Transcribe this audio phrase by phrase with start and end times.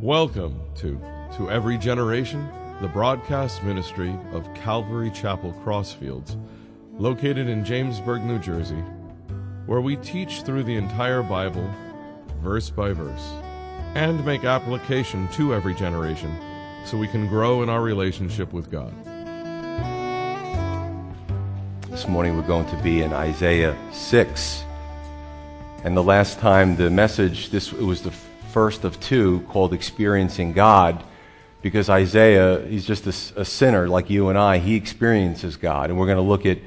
[0.00, 1.00] Welcome to
[1.36, 2.48] To Every Generation,
[2.80, 6.36] the broadcast ministry of Calvary Chapel Crossfields,
[6.98, 8.82] located in Jamesburg, New Jersey,
[9.66, 11.70] where we teach through the entire Bible,
[12.42, 13.30] verse by verse,
[13.94, 16.36] and make application to every generation
[16.84, 18.92] so we can grow in our relationship with God.
[21.90, 24.64] This morning we're going to be in Isaiah 6.
[25.84, 28.12] And the last time the message, this was the
[28.54, 31.02] first of two called Experiencing God,
[31.60, 34.58] because Isaiah, he's just a, a sinner like you and I.
[34.58, 35.90] He experiences God.
[35.90, 36.58] And we're going to look at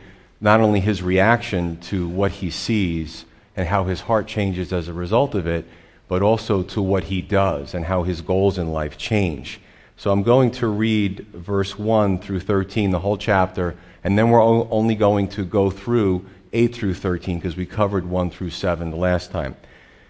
[0.42, 3.23] not only his reaction to what he sees
[3.55, 5.64] and how his heart changes as a result of it,
[6.09, 9.62] but also to what he does and how his goals in life change.
[9.95, 14.44] So I'm going to read verse 1 through 13, the whole chapter, and then we're
[14.44, 18.98] only going to go through 8 through 13 because we covered 1 through 7 the
[18.98, 19.56] last time.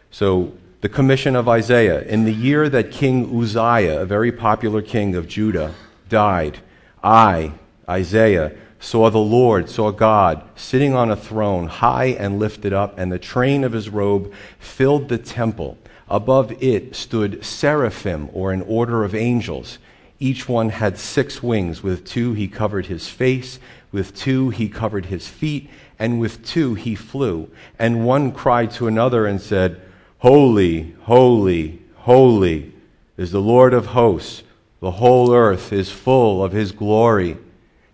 [0.10, 0.54] So
[0.88, 2.02] the commission of Isaiah.
[2.04, 5.74] In the year that King Uzziah, a very popular king of Judah,
[6.08, 6.60] died,
[7.04, 7.52] I,
[7.90, 13.12] Isaiah, saw the Lord, saw God, sitting on a throne, high and lifted up, and
[13.12, 15.78] the train of his robe filled the temple.
[16.08, 19.80] Above it stood seraphim, or an order of angels.
[20.22, 21.84] Each one had six wings.
[21.84, 23.60] With two he covered his face,
[23.92, 27.52] with two he covered his feet, and with two he flew.
[27.78, 29.82] And one cried to another and said,
[30.20, 32.74] Holy, holy, holy
[33.18, 34.42] is the Lord of hosts.
[34.80, 37.38] The whole earth is full of his glory.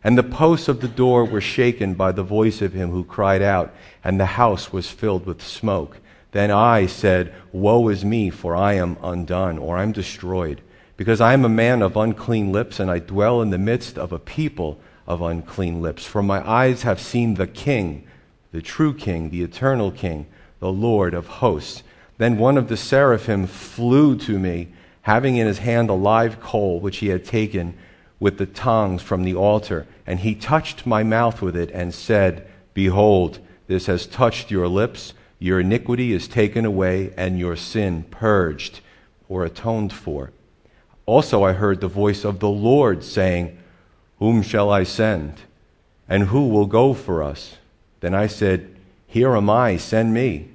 [0.05, 3.41] And the posts of the door were shaken by the voice of him who cried
[3.41, 3.73] out,
[4.05, 5.97] and the house was filled with smoke.
[6.31, 10.61] Then I said, Woe is me, for I am undone, or I'm destroyed,
[10.95, 14.13] because I am a man of unclean lips, and I dwell in the midst of
[14.13, 16.05] a people of unclean lips.
[16.05, 18.08] For my eyes have seen the King,
[18.53, 20.25] the true King, the eternal King,
[20.59, 21.83] the Lord of hosts.
[22.17, 24.69] Then one of the seraphim flew to me,
[25.03, 27.76] having in his hand a live coal which he had taken
[28.20, 29.87] with the tongs from the altar.
[30.05, 35.14] And he touched my mouth with it and said, Behold, this has touched your lips.
[35.39, 38.80] Your iniquity is taken away, and your sin purged
[39.27, 40.32] or atoned for.
[41.05, 43.58] Also, I heard the voice of the Lord saying,
[44.20, 45.42] Whom shall I send?
[46.08, 47.58] And who will go for us?
[47.99, 48.73] Then I said,
[49.08, 50.52] Here am I, send me.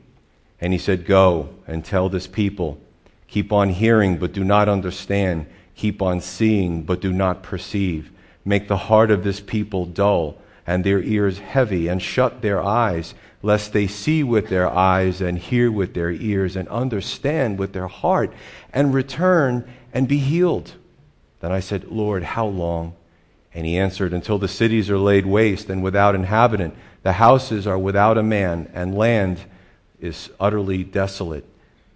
[0.60, 2.80] And he said, Go and tell this people,
[3.28, 5.46] keep on hearing, but do not understand.
[5.76, 8.10] Keep on seeing, but do not perceive.
[8.44, 13.14] Make the heart of this people dull, and their ears heavy, and shut their eyes,
[13.42, 17.86] lest they see with their eyes, and hear with their ears, and understand with their
[17.86, 18.32] heart,
[18.72, 20.72] and return and be healed.
[21.40, 22.94] Then I said, Lord, how long?
[23.54, 27.78] And he answered, Until the cities are laid waste and without inhabitant, the houses are
[27.78, 29.40] without a man, and land
[30.00, 31.44] is utterly desolate.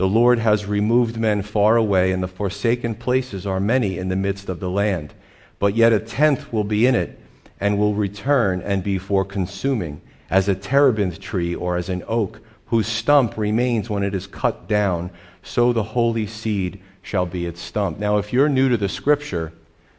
[0.02, 4.16] The Lord has removed men far away, and the forsaken places are many in the
[4.16, 5.14] midst of the land.
[5.60, 7.20] But yet a tenth will be in it,
[7.60, 12.40] and will return and be for consuming, as a terebinth tree or as an oak,
[12.66, 17.62] whose stump remains when it is cut down, so the holy seed shall be its
[17.62, 18.00] stump.
[18.00, 19.52] Now, if you're new to the scripture,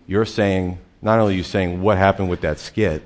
[0.06, 3.03] you're saying, not only are you saying, what happened with that skit,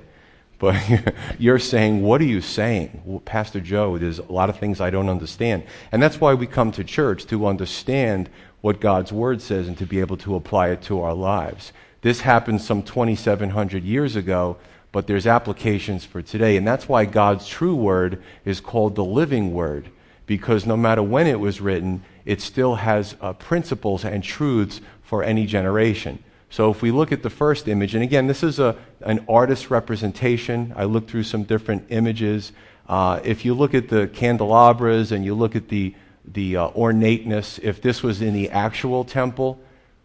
[0.58, 3.02] but you're saying, what are you saying?
[3.04, 5.64] Well, Pastor Joe, there's a lot of things I don't understand.
[5.92, 8.28] And that's why we come to church, to understand
[8.60, 11.72] what God's Word says and to be able to apply it to our lives.
[12.02, 14.56] This happened some 2,700 years ago,
[14.90, 16.56] but there's applications for today.
[16.56, 19.90] And that's why God's true Word is called the living Word,
[20.26, 25.22] because no matter when it was written, it still has uh, principles and truths for
[25.22, 26.22] any generation.
[26.50, 29.70] So if we look at the first image, and again, this is a, an artist's
[29.70, 30.72] representation.
[30.76, 32.52] I looked through some different images.
[32.88, 35.94] Uh, if you look at the candelabras and you look at the,
[36.24, 39.60] the uh, ornateness, if this was in the actual temple,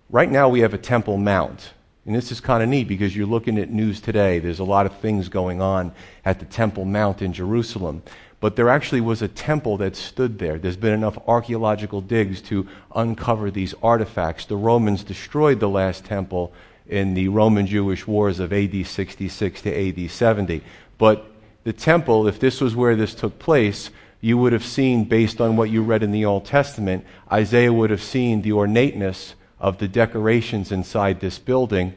[0.10, 1.72] right now we have a temple mount.
[2.06, 4.40] And this is kind of neat because you're looking at news today.
[4.40, 5.94] There's a lot of things going on
[6.26, 8.04] at the Temple Mount in Jerusalem
[8.44, 10.60] but there actually was a temple that stood there.
[10.60, 14.44] There's been enough archaeological digs to uncover these artifacts.
[14.44, 16.52] The Romans destroyed the last temple
[16.86, 20.62] in the Roman Jewish wars of AD 66 to AD 70.
[20.98, 21.26] But
[21.64, 23.90] the temple, if this was where this took place,
[24.20, 27.92] you would have seen, based on what you read in the Old Testament, Isaiah would
[27.92, 31.94] have seen the ornateness of the decorations inside this building,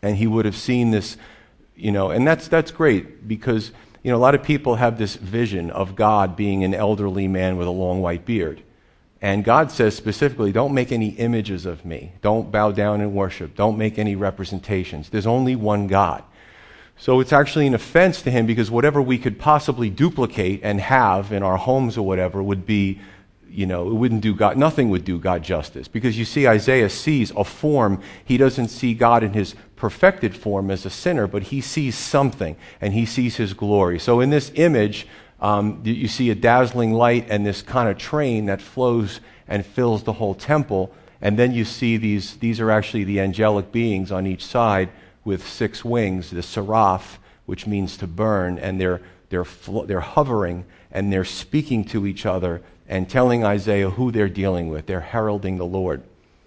[0.00, 1.18] and he would have seen this,
[1.76, 3.70] you know, and that's, that's great because
[4.02, 7.56] you know, a lot of people have this vision of God being an elderly man
[7.56, 8.62] with a long white beard.
[9.20, 12.12] And God says specifically, don't make any images of me.
[12.22, 13.56] Don't bow down and worship.
[13.56, 15.08] Don't make any representations.
[15.08, 16.22] There's only one God.
[16.96, 21.32] So it's actually an offense to him because whatever we could possibly duplicate and have
[21.32, 23.00] in our homes or whatever would be
[23.50, 25.88] you know, it wouldn't do God, nothing would do God justice.
[25.88, 28.00] Because you see, Isaiah sees a form.
[28.24, 32.56] He doesn't see God in his perfected form as a sinner, but he sees something,
[32.80, 33.98] and he sees his glory.
[33.98, 35.06] So in this image,
[35.40, 40.02] um, you see a dazzling light and this kind of train that flows and fills
[40.02, 40.92] the whole temple.
[41.20, 44.90] And then you see these, these are actually the angelic beings on each side
[45.24, 49.00] with six wings, the seraph, which means to burn, and they're,
[49.30, 49.46] they're,
[49.86, 54.86] they're hovering and they're speaking to each other and telling Isaiah who they're dealing with.
[54.86, 56.02] They're heralding the Lord.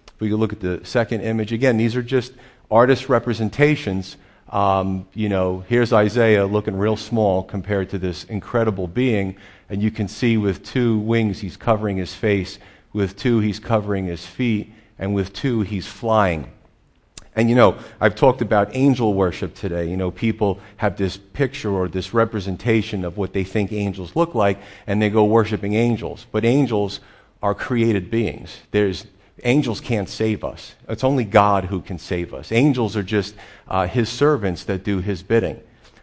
[0.07, 2.33] If we look at the second image, again, these are just
[2.69, 4.17] artist representations.
[4.49, 9.37] Um, you know, here's Isaiah looking real small compared to this incredible being,
[9.69, 12.59] and you can see with two wings he's covering his face,
[12.91, 16.51] with two he's covering his feet, and with two he's flying.
[17.35, 19.89] And you know, I've talked about angel worship today.
[19.89, 24.35] You know, people have this picture or this representation of what they think angels look
[24.35, 26.25] like, and they go worshiping angels.
[26.31, 26.99] But angels
[27.41, 28.57] are created beings.
[28.71, 29.07] There's,
[29.43, 30.75] angels can't save us.
[30.89, 32.51] It's only God who can save us.
[32.51, 33.33] Angels are just
[33.67, 35.61] uh, his servants that do his bidding.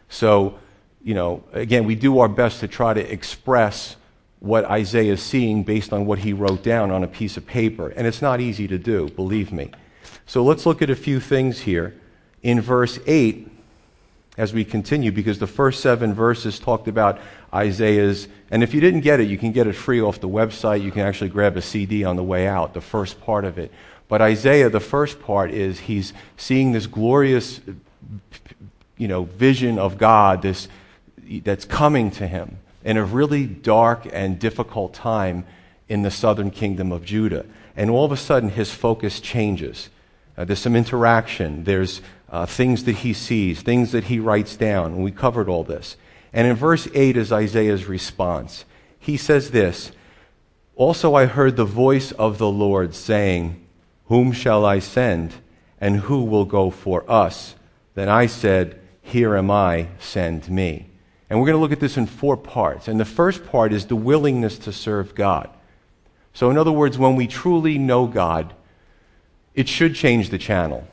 [0.08, 0.58] So,
[1.04, 3.96] you know, again, we do our best to try to express
[4.40, 7.88] what Isaiah is seeing based on what he wrote down on a piece of paper.
[7.88, 9.72] And it's not easy to do, believe me.
[10.28, 11.94] So let's look at a few things here.
[12.42, 13.50] In verse 8,
[14.36, 17.18] as we continue, because the first seven verses talked about
[17.52, 20.82] Isaiah's, and if you didn't get it, you can get it free off the website.
[20.82, 23.72] You can actually grab a CD on the way out, the first part of it.
[24.06, 27.62] But Isaiah, the first part is he's seeing this glorious,
[28.98, 30.68] you know, vision of God, this
[31.42, 35.46] that's coming to him in a really dark and difficult time
[35.88, 37.46] in the southern kingdom of Judah.
[37.74, 39.88] And all of a sudden, his focus changes.
[40.38, 41.64] Uh, there's some interaction.
[41.64, 42.00] There's
[42.30, 44.92] uh, things that he sees, things that he writes down.
[44.92, 45.96] And we covered all this.
[46.32, 48.64] And in verse 8 is Isaiah's response.
[49.00, 49.90] He says this
[50.76, 53.66] Also I heard the voice of the Lord saying,
[54.04, 55.34] Whom shall I send?
[55.80, 57.56] And who will go for us?
[57.94, 60.86] Then I said, Here am I, send me.
[61.28, 62.86] And we're going to look at this in four parts.
[62.86, 65.50] And the first part is the willingness to serve God.
[66.32, 68.54] So, in other words, when we truly know God,
[69.58, 70.86] it should change the channel.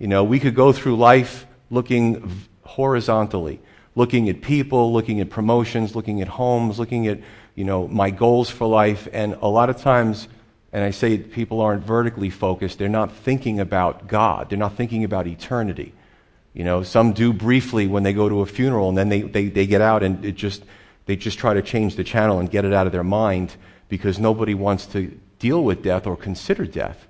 [0.00, 2.28] You know, we could go through life looking
[2.64, 3.60] horizontally,
[3.94, 7.20] looking at people, looking at promotions, looking at homes, looking at,
[7.54, 9.06] you know, my goals for life.
[9.12, 10.26] And a lot of times,
[10.72, 15.04] and I say people aren't vertically focused, they're not thinking about God, they're not thinking
[15.04, 15.94] about eternity.
[16.52, 19.46] You know, some do briefly when they go to a funeral and then they, they,
[19.46, 20.64] they get out and it just,
[21.06, 23.54] they just try to change the channel and get it out of their mind
[23.88, 27.06] because nobody wants to deal with death or consider death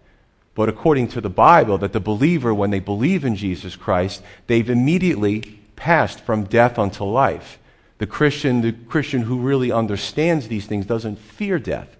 [0.60, 4.68] but according to the Bible, that the believer, when they believe in Jesus Christ, they've
[4.68, 5.40] immediately
[5.74, 7.58] passed from death unto life.
[7.96, 11.96] The Christian, the Christian who really understands these things doesn't fear death.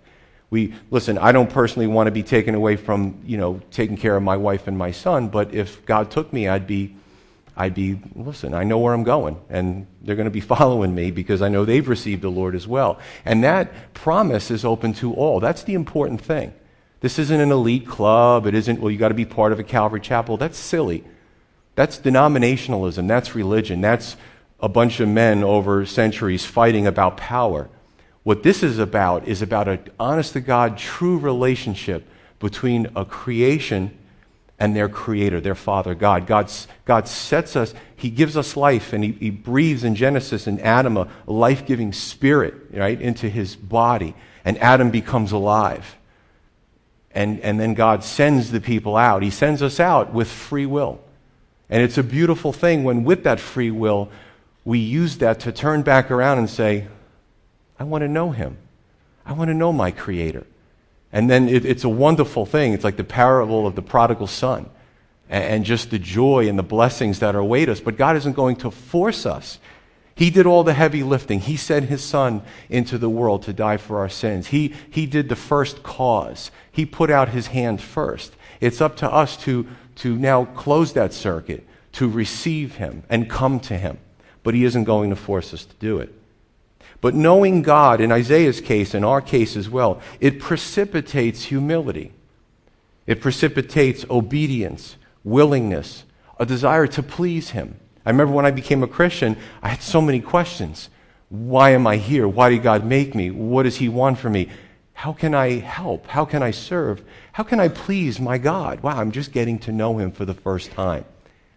[0.50, 4.14] We listen, I don't personally want to be taken away from, you know, taking care
[4.14, 6.94] of my wife and my son, but if God took me, I'd be
[7.56, 11.12] I'd be, listen, I know where I'm going, and they're going to be following me
[11.12, 12.98] because I know they've received the Lord as well.
[13.24, 15.40] And that promise is open to all.
[15.40, 16.52] That's the important thing.
[17.00, 18.46] This isn't an elite club.
[18.46, 20.36] It isn't, well, you got to be part of a Calvary chapel.
[20.36, 21.04] That's silly.
[21.74, 23.08] That's denominationalism.
[23.08, 23.80] That's religion.
[23.80, 24.16] That's
[24.60, 27.68] a bunch of men over centuries fighting about power.
[28.22, 32.06] What this is about is about an honest to God, true relationship
[32.38, 33.96] between a creation
[34.58, 36.26] and their creator, their father, God.
[36.26, 36.52] God,
[36.84, 40.98] God sets us, He gives us life, and He, he breathes in Genesis in Adam
[40.98, 44.14] a life giving spirit, right, into his body,
[44.44, 45.96] and Adam becomes alive.
[47.12, 49.22] And, and then God sends the people out.
[49.22, 51.00] He sends us out with free will.
[51.68, 54.10] And it's a beautiful thing when, with that free will,
[54.64, 56.86] we use that to turn back around and say,
[57.78, 58.58] I want to know Him.
[59.24, 60.46] I want to know my Creator.
[61.12, 62.72] And then it, it's a wonderful thing.
[62.72, 64.68] It's like the parable of the prodigal son
[65.28, 67.80] and, and just the joy and the blessings that await us.
[67.80, 69.58] But God isn't going to force us.
[70.20, 71.40] He did all the heavy lifting.
[71.40, 74.48] He sent his son into the world to die for our sins.
[74.48, 76.50] He, he did the first cause.
[76.70, 78.34] He put out his hand first.
[78.60, 83.60] It's up to us to, to now close that circuit, to receive him and come
[83.60, 83.96] to him.
[84.42, 86.12] But he isn't going to force us to do it.
[87.00, 92.12] But knowing God, in Isaiah's case, in our case as well, it precipitates humility.
[93.06, 96.04] It precipitates obedience, willingness,
[96.38, 97.80] a desire to please him.
[98.04, 100.88] I remember when I became a Christian, I had so many questions.
[101.28, 102.26] Why am I here?
[102.26, 103.30] Why did God make me?
[103.30, 104.48] What does He want from me?
[104.92, 106.06] How can I help?
[106.08, 107.02] How can I serve?
[107.32, 108.80] How can I please my God?
[108.80, 111.04] Wow, I'm just getting to know Him for the first time.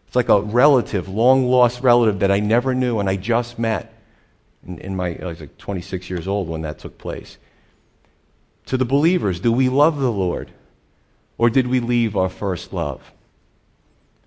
[0.07, 3.93] It's like a relative, long lost relative that I never knew and I just met.
[4.65, 7.37] In, in my, I was like 26 years old when that took place.
[8.65, 9.39] to the believers.
[9.39, 10.51] Do we love the Lord?
[11.37, 13.12] Or did we leave our first love?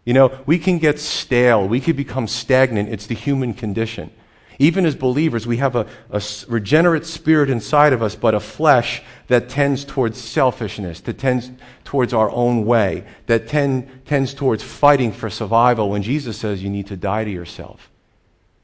[0.06, 1.68] You know, we can get stale.
[1.68, 2.88] We can become stagnant.
[2.88, 4.10] It's the human condition.
[4.58, 9.02] Even as believers, we have a, a, regenerate spirit inside of us, but a flesh
[9.26, 11.50] that tends towards selfishness, that tends
[11.84, 16.70] towards our own way, that tend, tends towards fighting for survival when Jesus says you
[16.70, 17.90] need to die to yourself.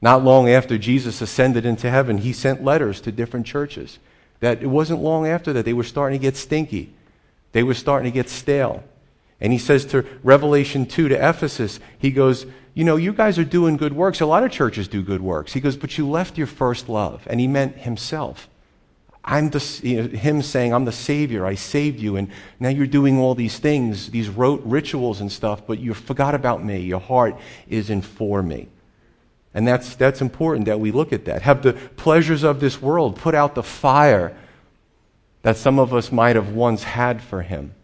[0.00, 3.98] Not long after Jesus ascended into heaven, he sent letters to different churches.
[4.40, 6.94] That it wasn't long after that they were starting to get stinky.
[7.52, 8.82] They were starting to get stale.
[9.42, 13.44] And he says to Revelation 2 to Ephesus, he goes, You know, you guys are
[13.44, 14.20] doing good works.
[14.20, 15.52] A lot of churches do good works.
[15.52, 17.26] He goes, But you left your first love.
[17.28, 18.48] And he meant himself.
[19.24, 21.44] I'm the, you know, him saying, I'm the Savior.
[21.44, 22.16] I saved you.
[22.16, 22.30] And
[22.60, 26.64] now you're doing all these things, these rote rituals and stuff, but you forgot about
[26.64, 26.78] me.
[26.78, 27.36] Your heart
[27.68, 28.68] isn't for me.
[29.54, 31.42] And that's, that's important that we look at that.
[31.42, 34.36] Have the pleasures of this world put out the fire
[35.42, 37.74] that some of us might have once had for him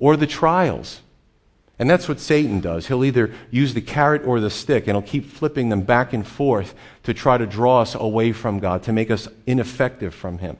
[0.00, 1.02] or the trials.
[1.78, 2.88] And that's what Satan does.
[2.88, 6.26] He'll either use the carrot or the stick, and he'll keep flipping them back and
[6.26, 10.58] forth to try to draw us away from God, to make us ineffective from Him.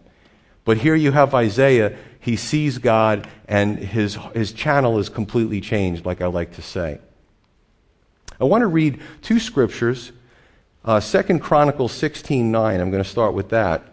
[0.64, 1.96] But here you have Isaiah.
[2.20, 7.00] He sees God, and his, his channel is completely changed, like I like to say.
[8.40, 10.12] I want to read two scriptures.
[10.82, 12.80] Uh, 2 Chronicles 16 9.
[12.80, 13.89] I'm going to start with that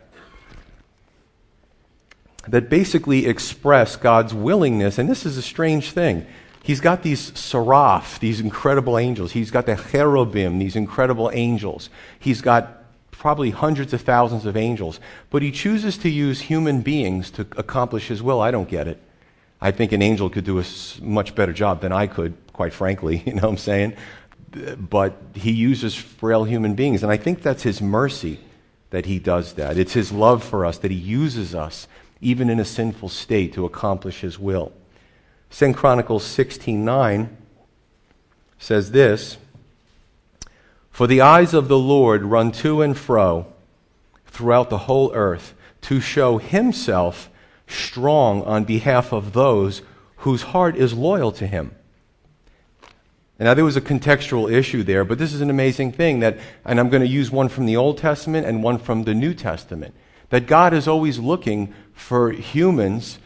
[2.48, 4.98] that basically express God's willingness.
[4.98, 6.26] And this is a strange thing.
[6.64, 9.32] He's got these seraph, these incredible angels.
[9.32, 11.90] He's got the cherubim, these incredible angels.
[12.20, 15.00] He's got probably hundreds of thousands of angels.
[15.30, 18.42] But he chooses to use human beings to accomplish his will.
[18.42, 19.02] I don't get it.
[19.60, 20.66] I think an angel could do a
[21.02, 23.24] much better job than I could, quite frankly.
[23.26, 23.94] You know what I'm saying?
[24.78, 27.02] But he uses frail human beings.
[27.02, 28.40] And I think that's his mercy
[28.90, 29.78] that he does that.
[29.78, 31.88] It's his love for us that he uses us
[32.22, 34.72] even in a sinful state, to accomplish his will.
[35.50, 37.30] 2 Chronicles 16:9
[38.60, 39.38] says this,
[40.92, 43.46] "For the eyes of the Lord run to and fro
[44.26, 47.30] throughout the whole earth to show himself
[47.68, 49.82] strong on behalf of those
[50.18, 51.72] whose heart is loyal to him."
[53.40, 56.80] Now there was a contextual issue there, but this is an amazing thing that, and
[56.80, 59.94] I'm going to use one from the Old Testament and one from the New Testament.
[60.30, 63.20] That God is always looking for humans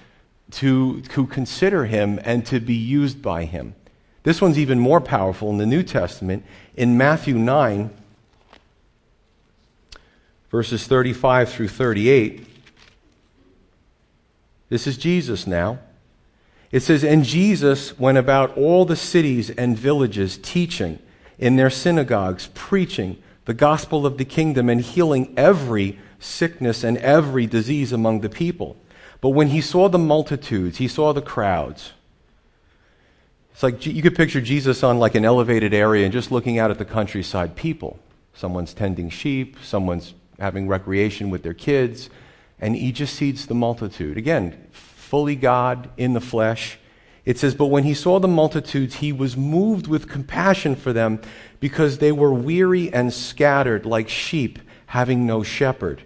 [0.51, 3.75] to, to consider him and to be used by him.
[4.24, 6.46] This one's even more powerful in the New Testament.
[6.75, 7.89] In Matthew 9,
[10.51, 12.48] verses 35 through 38,
[14.70, 15.79] this is Jesus now.
[16.72, 21.00] It says, And Jesus went about all the cities and villages, teaching
[21.38, 27.46] in their synagogues, preaching the gospel of the kingdom, and healing every sickness and every
[27.46, 28.78] disease among the people.
[29.20, 31.92] But when he saw the multitudes, he saw the crowds.
[33.51, 36.72] It's like you could picture Jesus on like an elevated area and just looking out
[36.72, 38.00] at the countryside people.
[38.34, 42.10] Someone's tending sheep, someone's having recreation with their kids,
[42.60, 44.18] and he just sees the multitude.
[44.18, 46.80] Again, fully God in the flesh.
[47.25, 51.22] It says, But when he saw the multitudes, he was moved with compassion for them
[51.60, 56.04] because they were weary and scattered like sheep having no shepherd.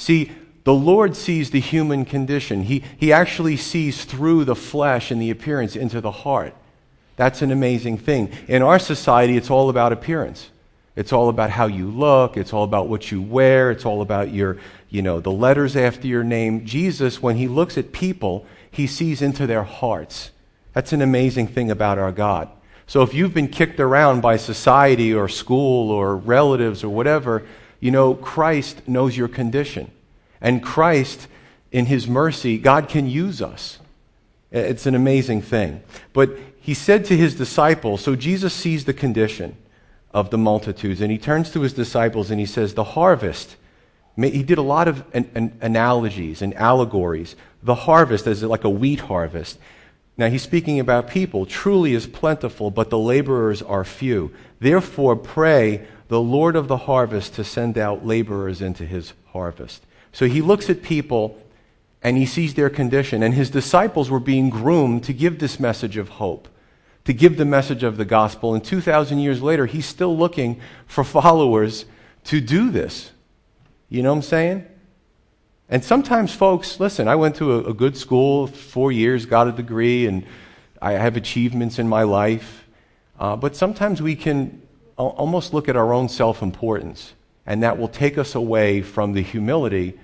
[0.00, 0.32] See,
[0.64, 2.62] the Lord sees the human condition.
[2.62, 6.54] He, he actually sees through the flesh and the appearance into the heart.
[7.16, 8.32] That's an amazing thing.
[8.48, 10.48] In our society, it's all about appearance.
[10.96, 12.38] It's all about how you look.
[12.38, 13.70] It's all about what you wear.
[13.70, 14.56] It's all about your,
[14.88, 16.64] you know, the letters after your name.
[16.64, 20.30] Jesus, when he looks at people, he sees into their hearts.
[20.72, 22.48] That's an amazing thing about our God.
[22.86, 27.44] So if you've been kicked around by society or school or relatives or whatever,
[27.80, 29.90] you know, Christ knows your condition.
[30.40, 31.26] And Christ,
[31.72, 33.78] in his mercy, God can use us.
[34.52, 35.82] It's an amazing thing.
[36.12, 39.56] But he said to his disciples, so Jesus sees the condition
[40.12, 43.56] of the multitudes, and he turns to his disciples and he says, The harvest,
[44.16, 47.36] he did a lot of an, an analogies and allegories.
[47.62, 49.58] The harvest is like a wheat harvest.
[50.16, 54.32] Now he's speaking about people, truly is plentiful, but the laborers are few.
[54.58, 59.86] Therefore, pray the Lord of the harvest to send out laborers into his harvest.
[60.10, 61.40] So he looks at people
[62.02, 63.22] and he sees their condition.
[63.22, 66.48] And his disciples were being groomed to give this message of hope,
[67.04, 68.54] to give the message of the gospel.
[68.54, 71.84] And 2,000 years later, he's still looking for followers
[72.24, 73.12] to do this.
[73.88, 74.66] You know what I'm saying?
[75.68, 79.52] And sometimes, folks, listen, I went to a, a good school, four years, got a
[79.52, 80.26] degree, and
[80.82, 82.66] I have achievements in my life.
[83.16, 84.60] Uh, but sometimes we can
[85.08, 87.14] almost look at our own self importance,
[87.46, 89.98] and that will take us away from the humility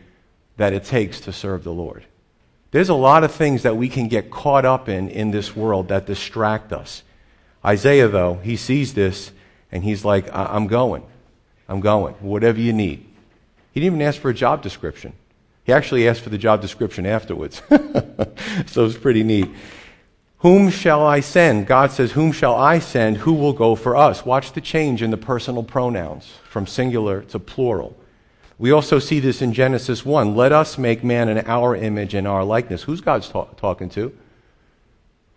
[0.57, 2.05] that it takes to serve the Lord.
[2.71, 5.89] There's a lot of things that we can get caught up in in this world
[5.89, 7.03] that distract us.
[7.65, 9.33] Isaiah, though, he sees this
[9.73, 11.05] and he's like, I- am going.
[11.69, 12.15] I'm going.
[12.15, 13.05] Whatever you need.
[13.73, 15.13] He didn't even ask for a job description.
[15.65, 17.61] He actually asked for the job description afterwards.
[18.67, 19.49] so it's pretty neat.
[20.39, 21.67] Whom shall I send?
[21.67, 23.19] God says, Whom shall I send?
[23.19, 24.27] Who will go for us?
[24.27, 27.97] Watch the change in the personal pronouns from singular to plural.
[28.59, 30.35] We also see this in Genesis 1.
[30.35, 32.83] Let us make man in our image and our likeness.
[32.83, 34.17] Who's God's ta- talking to?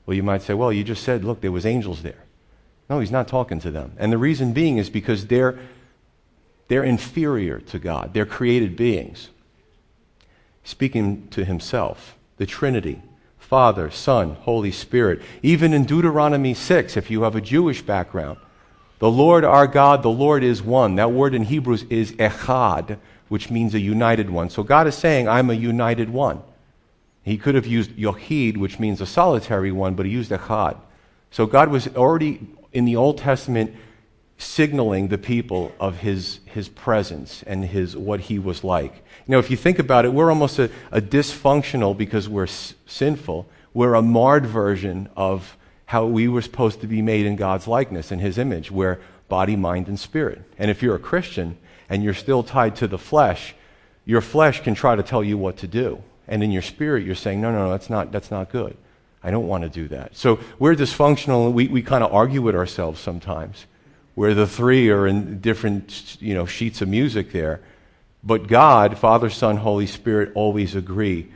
[0.05, 2.23] Well, you might say, well, you just said, look, there was angels there.
[2.89, 3.93] No, he's not talking to them.
[3.97, 5.59] And the reason being is because they're,
[6.67, 8.13] they're inferior to God.
[8.13, 9.29] They're created beings.
[10.63, 13.01] Speaking to himself, the Trinity,
[13.49, 15.23] Father, Son, Holy Spirit.
[15.41, 18.37] Even in Deuteronomy 6, if you have a Jewish background,
[18.99, 20.93] the Lord our God, the Lord is one.
[20.95, 24.51] That word in Hebrews is echad, which means a united one.
[24.51, 26.43] So God is saying, I'm a united one.
[27.23, 30.77] He could have used yochid, which means a solitary one, but he used echad.
[31.31, 33.75] So God was already in the Old Testament
[34.39, 38.95] signaling the people of his, his presence and his, what he was like.
[39.27, 42.73] You know, if you think about it, we're almost a, a dysfunctional, because we're s-
[42.87, 47.67] sinful, we're a marred version of how we were supposed to be made in God's
[47.67, 48.71] likeness, in His image.
[48.71, 50.41] We're body, mind, and spirit.
[50.57, 51.57] And if you're a Christian
[51.89, 53.55] and you're still tied to the flesh,
[54.05, 56.01] your flesh can try to tell you what to do.
[56.27, 58.77] And in your spirit, you're saying, no, no, no, that's not, that's not good.
[59.21, 60.15] I don't want to do that.
[60.15, 63.65] So we're dysfunctional and we, we kind of argue with ourselves sometimes,
[64.19, 67.61] where the three are in different you know, sheets of music there.
[68.21, 71.31] But God, Father, Son, Holy Spirit, always agree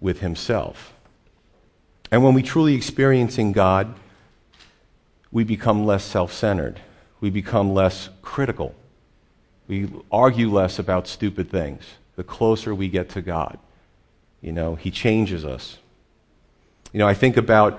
[0.00, 0.92] with Himself.
[2.10, 3.94] And when we truly experiencing God,
[5.30, 6.80] we become less self centered.
[7.20, 8.74] We become less critical.
[9.68, 11.84] We argue less about stupid things
[12.16, 13.56] the closer we get to God.
[14.40, 15.78] You know, He changes us.
[16.92, 17.78] You know, I think about,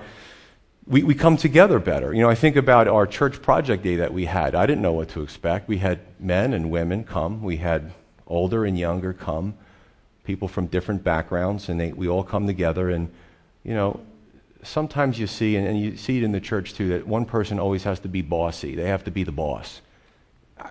[0.86, 2.14] we, we come together better.
[2.14, 4.54] You know, I think about our church project day that we had.
[4.54, 5.68] I didn't know what to expect.
[5.68, 7.92] We had men and women come, we had
[8.26, 9.54] older and younger come,
[10.24, 12.90] people from different backgrounds, and they, we all come together.
[12.90, 13.10] And,
[13.64, 14.00] you know,
[14.62, 17.58] sometimes you see, and, and you see it in the church too, that one person
[17.58, 18.74] always has to be bossy.
[18.74, 19.80] They have to be the boss.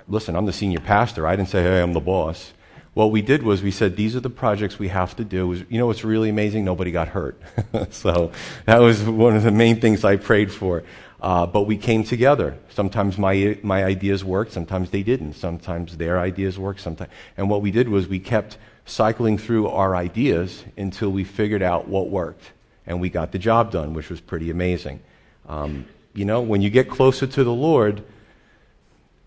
[0.08, 1.28] Listen, I'm the senior pastor.
[1.28, 2.54] I didn't say, hey, I'm the boss.
[2.95, 5.65] What we did was we said, these are the projects we have to do.
[5.69, 6.63] You know what's really amazing?
[6.63, 7.38] Nobody got hurt.
[7.91, 8.31] so
[8.65, 10.81] that was one of the main things I prayed for.
[11.19, 12.58] Uh, but we came together.
[12.69, 15.34] Sometimes my, my ideas worked, sometimes they didn't.
[15.34, 17.12] Sometimes their ideas worked, sometimes.
[17.36, 21.89] And what we did was we kept cycling through our ideas until we figured out
[21.89, 22.53] what worked
[22.88, 25.01] and we got the job done, which was pretty amazing.
[25.49, 28.03] Um, you know, when you get closer to the Lord,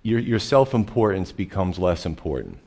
[0.02, 2.60] your, your self importance becomes less important.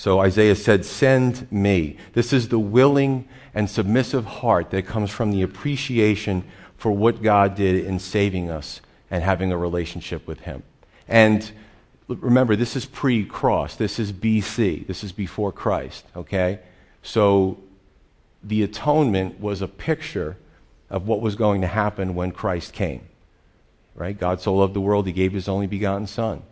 [0.00, 1.98] So Isaiah said, Send me.
[2.14, 6.44] This is the willing and submissive heart that comes from the appreciation
[6.78, 10.62] for what God did in saving us and having a relationship with Him.
[11.06, 11.52] And
[12.08, 13.76] remember, this is pre cross.
[13.76, 14.86] This is BC.
[14.86, 16.60] This is before Christ, okay?
[17.02, 17.58] So
[18.42, 20.38] the atonement was a picture
[20.88, 23.02] of what was going to happen when Christ came.
[23.94, 24.18] Right?
[24.18, 26.42] God so loved the world, he gave his only begotten Son.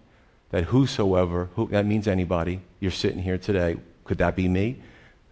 [0.50, 4.80] That whosoever, who, that means anybody, you're sitting here today, could that be me?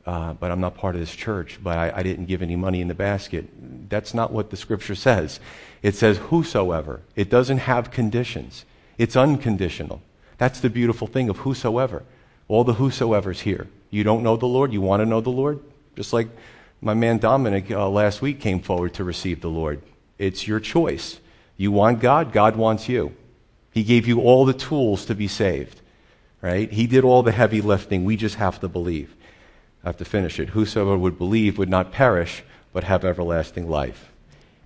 [0.05, 2.81] Uh, but I'm not part of this church, but I, I didn't give any money
[2.81, 3.89] in the basket.
[3.89, 5.41] That's not what the scripture says.
[5.83, 7.01] It says whosoever.
[7.17, 8.65] It doesn't have conditions,
[8.99, 10.03] it's unconditional.
[10.39, 12.03] That's the beautiful thing of whosoever.
[12.47, 13.69] All the whosoever's here.
[13.91, 15.61] You don't know the Lord, you want to know the Lord?
[15.97, 16.29] Just like
[16.81, 19.81] my man Dominic uh, last week came forward to receive the Lord.
[20.19, 21.19] It's your choice.
[21.57, 23.17] You want God, God wants you.
[23.77, 25.83] He gave you all the tools to be saved,
[26.41, 26.73] right?
[26.73, 28.07] He did all the heavy lifting.
[28.07, 29.15] We just have to believe.
[29.85, 30.49] I have to finish it.
[30.49, 34.11] Whosoever would believe would not perish, but have everlasting life.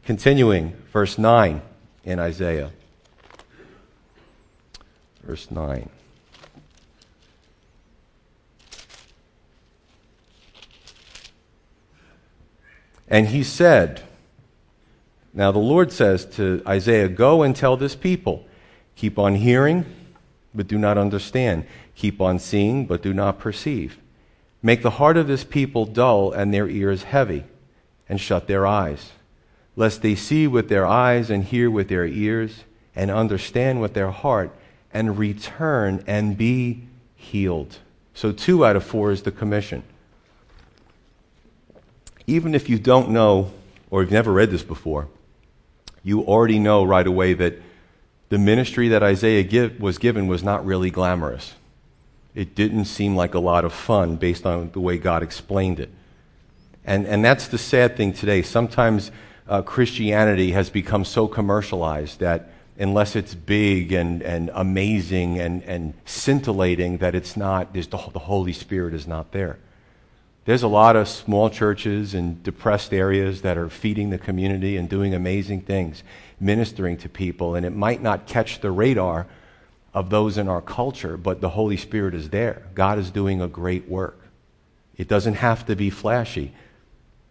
[0.04, 1.60] Continuing, verse 9
[2.04, 2.70] in Isaiah.
[5.24, 5.90] Verse 9.
[13.08, 14.02] And he said,
[15.34, 18.46] Now the Lord says to Isaiah, Go and tell this people,
[19.00, 19.86] keep on hearing,
[20.54, 21.64] but do not understand.
[21.94, 23.98] Keep on seeing, but do not perceive.
[24.62, 27.44] Make the heart of this people dull and their ears heavy,
[28.10, 29.12] and shut their eyes,
[29.74, 34.10] lest they see with their eyes and hear with their ears, and understand with their
[34.10, 34.54] heart,
[34.92, 36.82] and return and be
[37.16, 37.78] healed.
[38.12, 39.82] So, two out of four is the commission
[42.26, 43.50] even if you don't know
[43.90, 45.08] or you've never read this before,
[46.04, 47.60] you already know right away that
[48.30, 51.54] the ministry that Isaiah give, was given was not really glamorous.
[52.34, 55.90] It didn't seem like a lot of fun based on the way God explained it.
[56.84, 58.42] And, and that's the sad thing today.
[58.42, 59.10] Sometimes
[59.48, 65.92] uh, Christianity has become so commercialized that unless it's big and, and amazing and, and
[66.06, 69.58] scintillating, that it's not, the, the Holy Spirit is not there.
[70.46, 74.88] There's a lot of small churches in depressed areas that are feeding the community and
[74.88, 76.02] doing amazing things,
[76.40, 79.26] ministering to people, and it might not catch the radar
[79.92, 82.62] of those in our culture, but the Holy Spirit is there.
[82.74, 84.18] God is doing a great work.
[84.96, 86.52] It doesn't have to be flashy.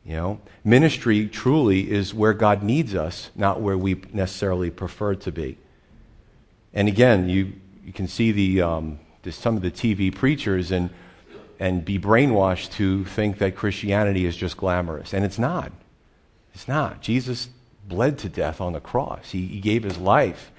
[0.06, 5.32] You know, ministry truly is where God needs us, not where we necessarily prefer to
[5.32, 5.58] be.
[6.74, 7.54] And again, you,
[7.86, 10.90] you can see the, um, the, some of the TV preachers and,
[11.60, 15.14] and be brainwashed to think that Christianity is just glamorous.
[15.14, 15.72] And it's not.
[16.54, 17.02] It's not.
[17.02, 17.50] Jesus
[17.90, 20.52] bled to death on the cross, He, he gave His life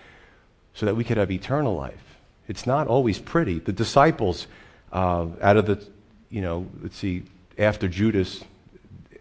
[0.75, 2.19] so that we could have eternal life.
[2.49, 3.61] It's not always pretty.
[3.61, 4.47] The disciples,
[4.93, 5.87] uh, out of the,
[6.29, 7.23] you know, let's see,
[7.57, 8.43] after Judas,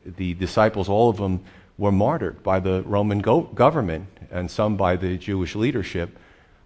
[0.03, 1.41] the disciples, all of them
[1.77, 6.17] were martyred by the Roman go- government and some by the Jewish leadership,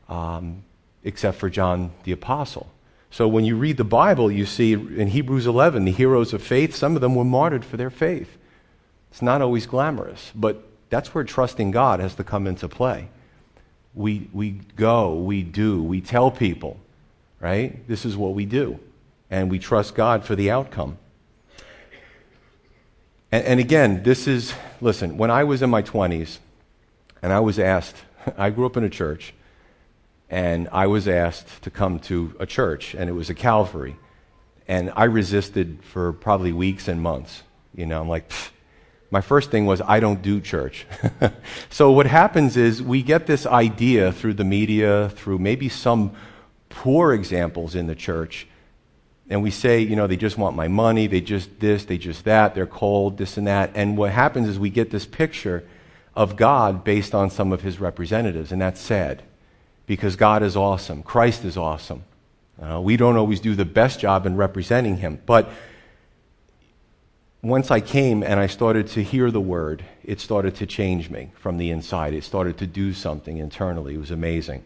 [0.10, 0.64] um,
[1.04, 2.68] except for John the Apostle.
[3.12, 6.76] So when you read the Bible, you see in Hebrews 11, the heroes of faith,
[6.76, 8.38] some of them were martyred for their faith.
[9.12, 13.10] It's not always glamorous, but that's where trusting God has to come into play.
[13.96, 16.80] We, we go, we do, we tell people,
[17.40, 17.88] right?
[17.88, 18.80] This is what we do.
[19.32, 21.00] And we trust God for the outcome.
[23.32, 26.38] And, and again, this is, listen, when I was in my 20s
[27.24, 27.96] and I was asked,
[28.38, 29.34] I grew up in a church,
[30.30, 33.96] and I was asked to come to a church, and it was a Calvary.
[34.68, 37.42] And I resisted for probably weeks and months.
[37.74, 38.32] You know, I'm like,
[39.14, 40.88] my first thing was, I don't do church.
[41.70, 46.14] so what happens is we get this idea through the media, through maybe some
[46.70, 48.48] poor examples in the church,
[49.30, 52.26] and we say, you know, they just want my money, they just this, they just
[52.26, 53.70] that, they're cold, this and that.
[53.76, 55.64] And what happens is we get this picture
[56.16, 59.22] of God based on some of his representatives, and that's sad
[59.86, 61.04] because God is awesome.
[61.04, 62.04] Christ is awesome.
[62.60, 65.52] Uh, we don't always do the best job in representing him, but
[67.44, 71.32] once I came and I started to hear the word, it started to change me
[71.36, 72.14] from the inside.
[72.14, 73.96] It started to do something internally.
[73.96, 74.64] It was amazing.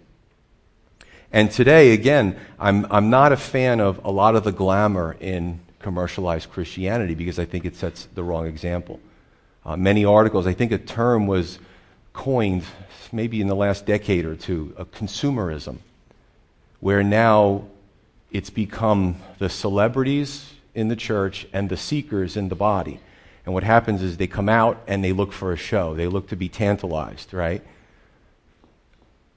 [1.34, 5.60] And today, again, I'm, I'm not a fan of a lot of the glamour in
[5.80, 9.00] commercialized Christianity because I think it sets the wrong example.
[9.66, 11.58] Uh, many articles, I think a term was
[12.14, 12.64] coined
[13.12, 15.80] maybe in the last decade or two, a consumerism,
[16.80, 17.66] where now
[18.32, 23.00] it's become the celebrities in the church and the seekers in the body.
[23.46, 25.96] And what happens is they come out and they look for a show.
[25.96, 27.64] They look to be tantalized, right?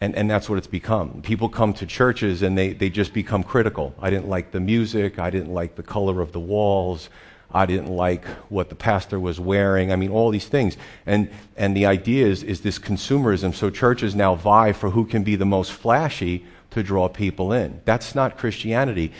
[0.02, 1.22] And, and that's what it's become.
[1.22, 3.94] People come to churches and they, they just become critical.
[4.00, 5.18] I didn't like the music.
[5.18, 7.08] I didn't like the color of the walls.
[7.52, 9.92] I didn't like what the pastor was wearing.
[9.92, 10.76] I mean, all these things.
[11.06, 13.54] And, and the idea is, is this consumerism.
[13.54, 17.80] So churches now vie for who can be the most flashy to draw people in.
[17.86, 19.12] That's not Christianity.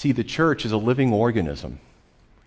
[0.00, 1.78] See, the church is a living organism.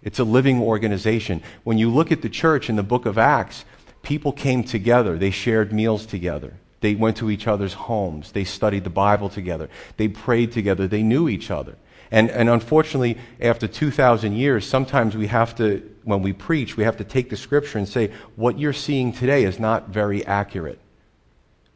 [0.02, 1.44] It's a living organization.
[1.64, 3.64] When you look at the church in the book of Acts,
[4.02, 5.20] people came together.
[5.20, 6.56] They shared meals together.
[6.82, 8.32] They went to each other's homes.
[8.32, 9.70] They studied the Bible together.
[9.98, 10.88] They prayed together.
[10.88, 11.76] They knew each other.
[12.10, 16.98] And, and unfortunately, after 2,000 years, sometimes we have to, when we preach, we have
[16.98, 20.80] to take the scripture and say, what you're seeing today is not very accurate.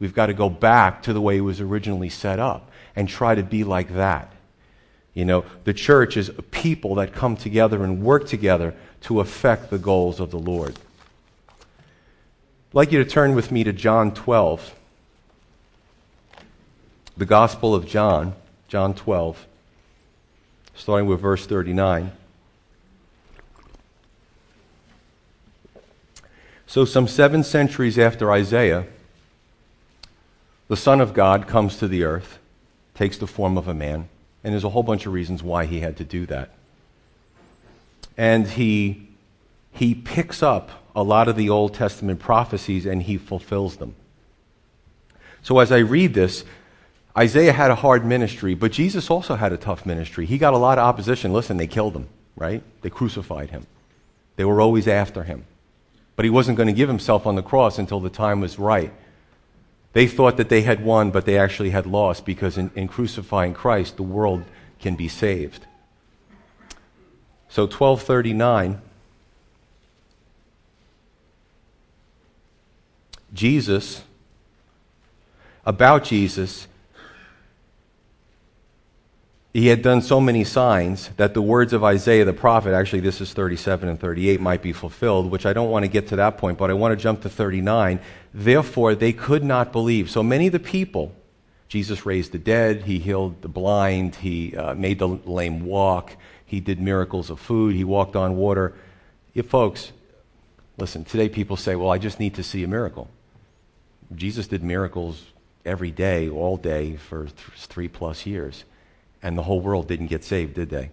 [0.00, 3.36] We've got to go back to the way it was originally set up and try
[3.36, 4.32] to be like that.
[5.18, 9.76] You know, the church is people that come together and work together to affect the
[9.76, 10.76] goals of the Lord.
[11.50, 14.76] I'd like you to turn with me to John 12
[17.16, 18.36] the Gospel of John,
[18.68, 19.44] John 12,
[20.76, 22.12] starting with verse 39.
[26.68, 28.86] So, some seven centuries after Isaiah,
[30.68, 32.38] the Son of God comes to the earth,
[32.94, 34.08] takes the form of a man,
[34.44, 36.50] and there's a whole bunch of reasons why he had to do that.
[38.16, 39.08] And he,
[39.72, 43.94] he picks up a lot of the Old Testament prophecies and he fulfills them.
[45.42, 46.44] So, as I read this,
[47.16, 50.26] Isaiah had a hard ministry, but Jesus also had a tough ministry.
[50.26, 51.32] He got a lot of opposition.
[51.32, 52.62] Listen, they killed him, right?
[52.82, 53.66] They crucified him.
[54.36, 55.44] They were always after him.
[56.16, 58.92] But he wasn't going to give himself on the cross until the time was right.
[59.92, 63.54] They thought that they had won, but they actually had lost because in, in crucifying
[63.54, 64.44] Christ, the world
[64.78, 65.66] can be saved.
[67.48, 68.80] So 1239,
[73.32, 74.02] Jesus,
[75.64, 76.67] about Jesus,
[79.54, 83.20] he had done so many signs that the words of Isaiah the prophet, actually, this
[83.20, 86.36] is 37 and 38, might be fulfilled, which I don't want to get to that
[86.36, 87.98] point, but I want to jump to 39.
[88.34, 90.10] Therefore, they could not believe.
[90.10, 91.14] So many of the people,
[91.68, 96.60] Jesus raised the dead, he healed the blind, he uh, made the lame walk, he
[96.60, 98.74] did miracles of food, he walked on water.
[99.32, 99.92] You folks,
[100.76, 103.08] listen, today people say, well, I just need to see a miracle.
[104.14, 105.24] Jesus did miracles
[105.64, 108.64] every day, all day, for th- three plus years
[109.22, 110.90] and the whole world didn't get saved, did they?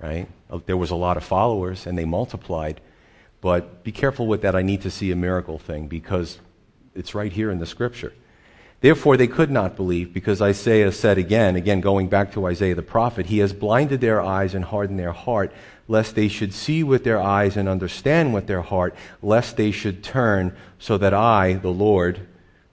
[0.00, 0.28] Right?
[0.50, 2.80] Uh, there was a lot of followers and they multiplied.
[3.40, 6.38] But be careful with that I need to see a miracle thing because
[6.94, 8.12] it's right here in the scripture.
[8.80, 12.82] Therefore, they could not believe because Isaiah said again, again, going back to Isaiah the
[12.82, 15.52] prophet, He has blinded their eyes and hardened their heart,
[15.88, 20.04] lest they should see with their eyes and understand with their heart, lest they should
[20.04, 22.20] turn, so that I, the Lord,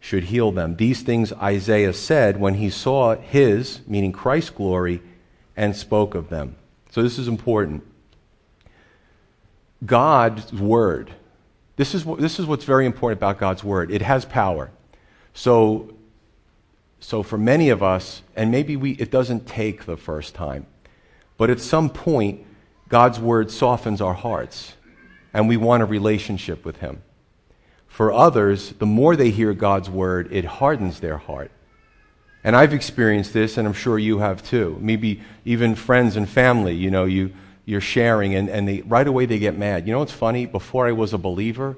[0.05, 0.75] should heal them.
[0.75, 5.01] These things Isaiah said when he saw his, meaning Christ's glory,
[5.57, 6.57] and spoke of them.
[6.91, 7.83] So this is important.
[9.83, 11.09] God's word.
[11.75, 13.89] This is, this is what's very important about God's word.
[13.89, 14.69] It has power.
[15.33, 15.95] So,
[16.99, 20.67] so for many of us, and maybe we, it doesn't take the first time,
[21.35, 22.45] but at some point,
[22.89, 24.73] God's word softens our hearts,
[25.33, 27.01] and we want a relationship with Him.
[27.95, 31.49] For others, the more they hear God's word, it hardens their heart.
[32.43, 34.77] And I've experienced this, and I'm sure you have too.
[34.81, 37.31] Maybe even friends and family, you know, you,
[37.63, 39.87] you're sharing, and, and they, right away they get mad.
[39.87, 40.45] You know what's funny?
[40.45, 41.77] Before I was a believer,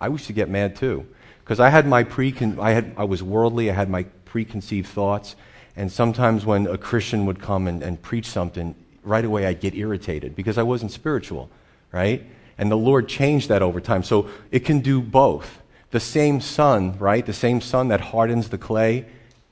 [0.00, 1.08] I used to get mad too.
[1.40, 5.34] Because I had my precon- I, had, I was worldly, I had my preconceived thoughts,
[5.74, 9.74] and sometimes when a Christian would come and, and preach something, right away I'd get
[9.74, 11.50] irritated because I wasn't spiritual,
[11.90, 12.24] right?
[12.62, 14.04] And the Lord changed that over time.
[14.04, 15.60] So it can do both.
[15.90, 17.26] The same sun, right?
[17.26, 19.04] The same sun that hardens the clay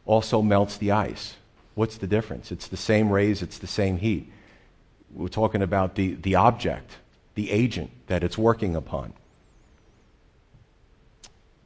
[0.07, 1.35] also melts the ice.
[1.75, 2.53] What's the difference?
[2.53, 4.31] It's the same rays, it's the same heat.
[5.13, 6.99] We're talking about the, the object,
[7.35, 9.13] the agent that it's working upon.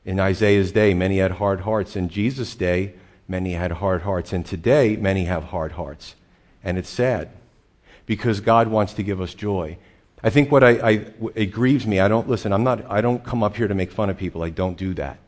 [0.07, 1.94] In Isaiah's day, many had hard hearts.
[1.94, 2.94] In Jesus' day,
[3.28, 4.33] many had hard hearts.
[4.33, 6.14] And today, many have hard hearts.
[6.62, 7.28] And it's sad
[8.07, 9.76] because God wants to give us joy.
[10.25, 12.01] I think what I, I, it grieves me.
[12.01, 12.55] I don't listen.
[12.55, 12.91] I'm not.
[12.91, 14.43] I don't come up here to make fun of people.
[14.43, 15.19] I don't do that.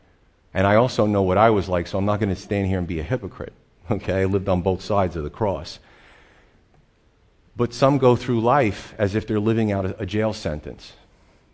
[0.55, 2.79] And I also know what I was like, so I'm not going to stand here
[2.79, 3.53] and be a hypocrite.
[3.89, 5.79] Okay, I lived on both sides of the cross.
[7.55, 10.91] But some go through life as if they're living out a, jail sentence.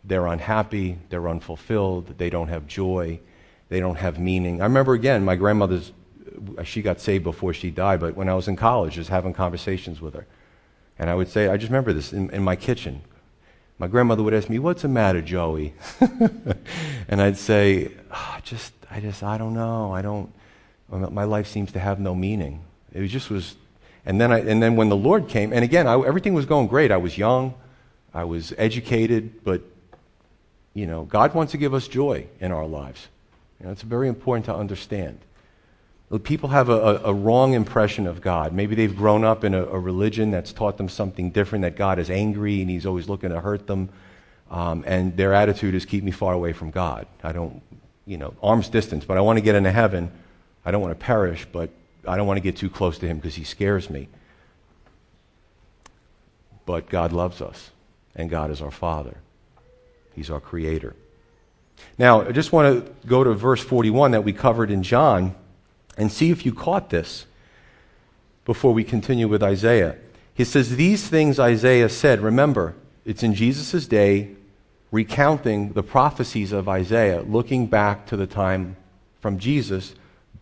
[0.03, 0.97] They're unhappy.
[1.09, 2.17] They're unfulfilled.
[2.17, 3.19] They don't have joy.
[3.69, 4.61] They don't have meaning.
[4.61, 5.91] I remember again, my grandmother's.
[6.57, 9.33] Uh, she got saved before she died, but when I was in college, just having
[9.33, 10.25] conversations with her.
[10.97, 13.03] And I would say, I just remember this in, in my kitchen
[13.83, 15.73] my grandmother would ask me, What's the matter, Joey?
[17.09, 19.91] and I'd say, oh, just, I just, I don't know.
[19.91, 20.31] I don't,
[20.89, 22.63] my life seems to have no meaning.
[22.93, 23.57] It just was,
[24.05, 26.67] and then, I, and then when the Lord came, and again, I, everything was going
[26.67, 26.91] great.
[26.93, 27.55] I was young,
[28.13, 29.61] I was educated, but,
[30.73, 33.09] you know, God wants to give us joy in our lives.
[33.59, 35.19] You know, it's very important to understand.
[36.19, 38.53] People have a, a, wrong impression of God.
[38.53, 41.97] Maybe they've grown up in a, a, religion that's taught them something different, that God
[41.97, 43.89] is angry and he's always looking to hurt them.
[44.51, 47.07] Um, and their attitude is keep me far away from God.
[47.23, 47.63] I don't,
[48.05, 50.11] you know, arm's distance, but I want to get into heaven.
[50.63, 51.71] I don't want to perish, but
[52.07, 54.07] I don't want to get too close to him because he scares me.
[56.65, 57.71] But God loves us,
[58.15, 59.17] and God is our Father,
[60.15, 60.95] He's our Creator.
[61.97, 65.35] Now, I just want to go to verse 41 that we covered in John
[65.97, 67.25] and see if you caught this
[68.45, 69.95] before we continue with Isaiah.
[70.33, 72.75] He says, These things Isaiah said, remember,
[73.05, 74.31] it's in Jesus' day,
[74.91, 78.75] recounting the prophecies of Isaiah, looking back to the time
[79.21, 79.95] from Jesus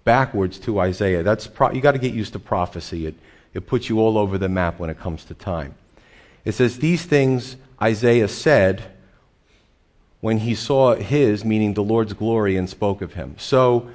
[0.04, 1.24] backwards to Isaiah.
[1.24, 3.06] That's pro- you got to get used to prophecy.
[3.06, 3.16] It,
[3.54, 5.76] it puts you all over the map when it comes to time.
[6.46, 8.84] It says, These things Isaiah said
[10.22, 13.36] when he saw his, meaning the Lord's glory, and spoke of him.
[13.38, 13.90] So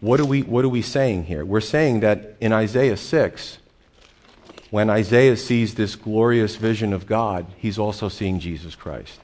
[0.00, 1.44] what are, we, what are we saying here?
[1.44, 3.58] We're saying that in Isaiah 6,
[4.70, 9.20] when Isaiah sees this glorious vision of God, he's also seeing Jesus Christ.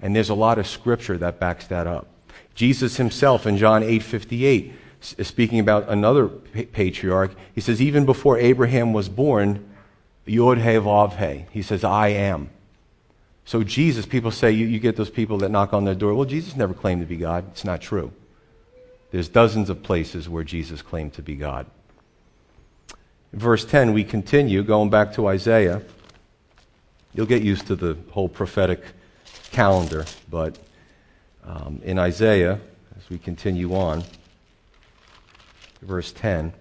[0.00, 2.08] And there's a lot of scripture that backs that up.
[2.54, 9.08] Jesus himself in John 8:58 speaking about another patriarch, he says even before Abraham was
[9.08, 9.66] born,
[10.26, 12.50] Yod He Vav He, he says I am.
[13.44, 16.14] So Jesus, people say you, you get those people that knock on their door.
[16.14, 17.46] Well, Jesus never claimed to be God.
[17.50, 18.12] It's not true.
[19.10, 21.66] There's dozens of places where Jesus claimed to be God.
[23.32, 25.82] verse 10, we continue, going back to Isaiah.
[27.14, 28.82] You'll get used to the whole prophetic
[29.50, 30.58] calendar, but
[31.44, 32.60] um, in Isaiah,
[32.96, 34.04] as we continue on,
[35.82, 36.52] verse 10,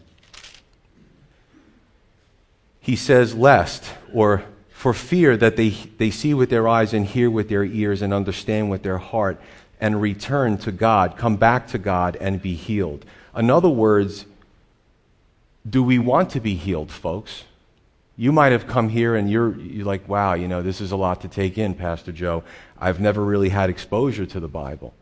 [2.79, 7.29] he says, lest, or for fear that they, they see with their eyes and hear
[7.29, 9.39] with their ears and understand with their heart
[9.79, 13.05] and return to God, come back to God and be healed.
[13.35, 14.25] In other words,
[15.67, 17.43] do we want to be healed, folks?
[18.17, 20.97] You might have come here and you're, you're like, wow, you know, this is a
[20.97, 22.43] lot to take in, Pastor Joe.
[22.77, 24.93] I've never really had exposure to the Bible.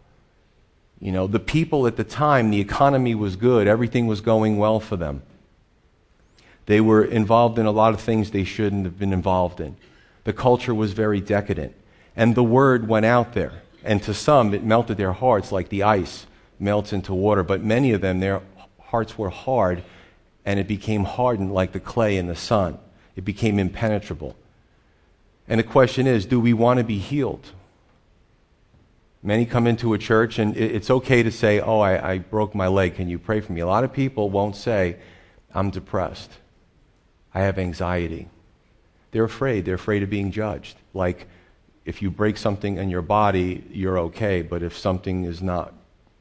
[0.99, 4.79] You know, the people at the time, the economy was good, everything was going well
[4.79, 5.23] for them.
[6.67, 9.77] They were involved in a lot of things they shouldn't have been involved in.
[10.25, 11.73] The culture was very decadent.
[12.15, 13.61] And the word went out there.
[13.87, 16.27] And to some, it melted their hearts like the ice
[16.59, 17.41] melts into water.
[17.41, 18.41] But many of them, their
[18.81, 19.81] hearts were hard,
[20.45, 22.79] and it became hardened like the clay in the sun.
[23.15, 24.35] It became impenetrable.
[25.47, 27.53] And the question is do we want to be healed?
[29.23, 32.67] Many come into a church, and it's okay to say, Oh, I, I broke my
[32.67, 32.95] leg.
[32.95, 33.61] Can you pray for me?
[33.61, 34.97] A lot of people won't say,
[35.53, 36.31] I'm depressed.
[37.33, 38.27] I have anxiety.
[39.11, 39.63] They're afraid.
[39.63, 40.75] They're afraid of being judged.
[40.93, 41.27] Like,
[41.87, 45.73] if you break something in your body, you're okay, but if something is not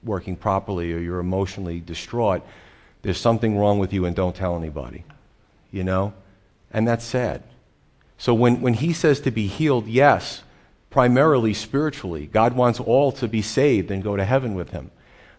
[0.05, 2.42] working properly or you're emotionally distraught,
[3.02, 5.02] there's something wrong with you and don't tell anybody.
[5.72, 6.14] You know?
[6.70, 7.42] And that's sad.
[8.16, 10.44] So when, when he says to be healed, yes,
[10.88, 14.92] primarily spiritually, God wants all to be saved and go to heaven with him.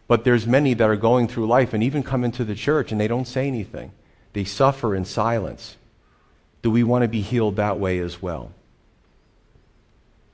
[0.10, 3.00] But there's many that are going through life and even come into the church and
[3.00, 3.94] they don't say anything.
[4.34, 5.78] They suffer in silence.
[6.62, 8.52] Do we want to be healed that way as well?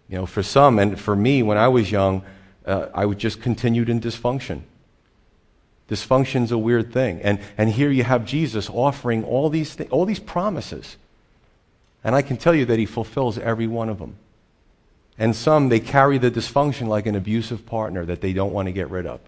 [0.10, 2.24] You know, for some, and for me, when I was young,
[2.66, 4.62] uh, I just continued in dysfunction.
[5.89, 7.22] Dysfunction's a weird thing.
[7.22, 10.98] And, and here you have Jesus offering all these, th- all these promises.
[12.04, 14.16] And I can tell you that he fulfills every one of them.
[15.18, 18.72] And some, they carry the dysfunction like an abusive partner that they don't want to
[18.72, 19.20] get rid of.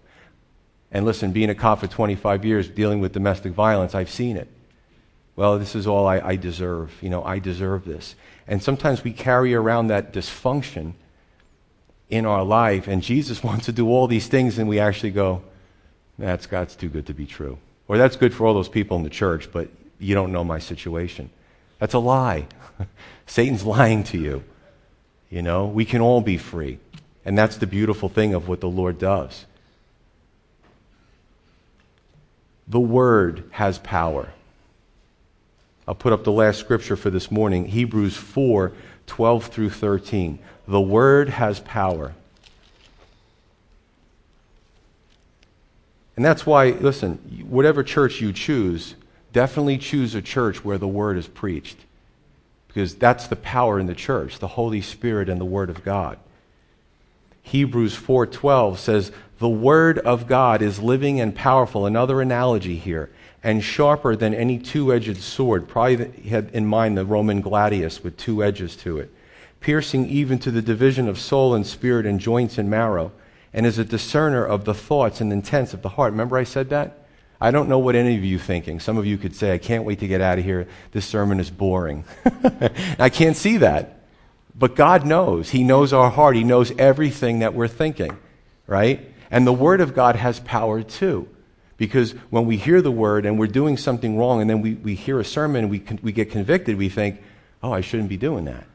[0.90, 4.48] And listen, being a cop for 25 years, dealing with domestic violence, I've seen it
[5.36, 6.90] well, this is all I, I deserve.
[7.02, 8.14] You know, I deserve this.
[8.48, 10.94] And sometimes we carry around that dysfunction
[12.08, 15.42] in our life, and Jesus wants to do all these things, and we actually go,
[16.18, 17.58] that's God's too good to be true.
[17.88, 20.58] Or that's good for all those people in the church, but you don't know my
[20.58, 21.30] situation.
[21.78, 22.46] That's a lie.
[23.26, 24.44] Satan's lying to you.
[25.30, 26.78] You know, we can all be free.
[27.24, 29.44] And that's the beautiful thing of what the Lord does.
[32.68, 34.30] The Word has power.
[35.88, 38.72] I'll put up the last scripture for this morning Hebrews 4
[39.06, 40.40] 12 through 13.
[40.66, 42.12] The Word has power.
[46.16, 48.96] And that's why, listen, whatever church you choose,
[49.32, 51.76] definitely choose a church where the Word is preached.
[52.66, 56.18] Because that's the power in the church, the Holy Spirit and the Word of God.
[57.42, 63.08] Hebrews 4:12 says, "The word of God is living and powerful." Another analogy here
[63.46, 65.68] and sharper than any two edged sword.
[65.68, 69.14] Probably had in mind the Roman gladius with two edges to it,
[69.60, 73.12] piercing even to the division of soul and spirit and joints and marrow,
[73.52, 76.10] and is a discerner of the thoughts and intents of the heart.
[76.10, 77.06] Remember I said that?
[77.40, 78.80] I don't know what any of you are thinking.
[78.80, 80.66] Some of you could say, I can't wait to get out of here.
[80.90, 82.02] This sermon is boring.
[82.98, 84.00] I can't see that.
[84.56, 85.50] But God knows.
[85.50, 86.34] He knows our heart.
[86.34, 88.18] He knows everything that we're thinking,
[88.66, 89.08] right?
[89.30, 91.28] And the Word of God has power too.
[91.76, 94.94] Because when we hear the word and we're doing something wrong, and then we, we
[94.94, 97.22] hear a sermon and we, con- we get convicted, we think,
[97.62, 98.66] oh, I shouldn't be doing that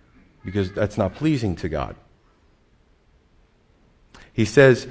[0.45, 1.95] because that's not pleasing to God.
[4.33, 4.87] He says,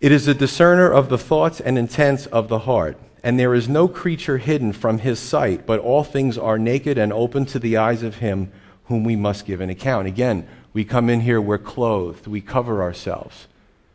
[0.00, 3.68] It is a discerner of the thoughts and intents of the heart, and there is
[3.68, 7.76] no creature hidden from his sight, but all things are naked and open to the
[7.76, 8.52] eyes of him
[8.84, 10.06] whom we must give an account.
[10.06, 13.46] Again, we come in here, we're clothed, we cover ourselves.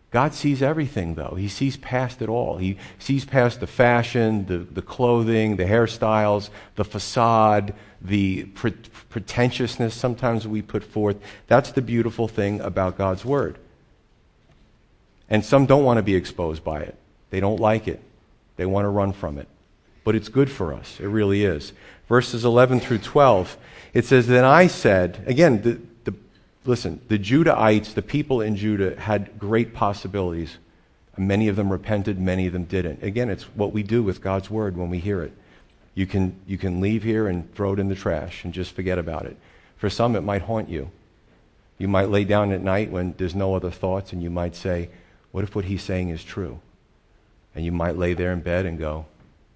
[0.09, 1.35] God sees everything, though.
[1.37, 2.57] He sees past it all.
[2.57, 8.71] He sees past the fashion, the, the clothing, the hairstyles, the facade, the pre-
[9.09, 11.17] pretentiousness sometimes we put forth.
[11.47, 13.57] That's the beautiful thing about God's Word.
[15.29, 16.95] And some don't want to be exposed by it,
[17.29, 18.01] they don't like it,
[18.55, 19.47] they want to run from it.
[20.05, 21.01] But it's good for us.
[21.01, 21.73] It really is.
[22.07, 23.57] Verses 11 through 12,
[23.93, 25.81] it says, Then I said, again, the,
[26.67, 30.57] Listen, the Judahites, the people in Judah, had great possibilities.
[31.17, 33.01] Many of them repented, many of them didn't.
[33.01, 35.31] Again, it's what we do with God's word when we hear it.
[35.95, 38.99] You can, you can leave here and throw it in the trash and just forget
[38.99, 39.37] about it.
[39.77, 40.91] For some, it might haunt you.
[41.77, 44.89] You might lay down at night when there's no other thoughts and you might say,
[45.31, 46.59] What if what he's saying is true?
[47.55, 49.05] And you might lay there in bed and go,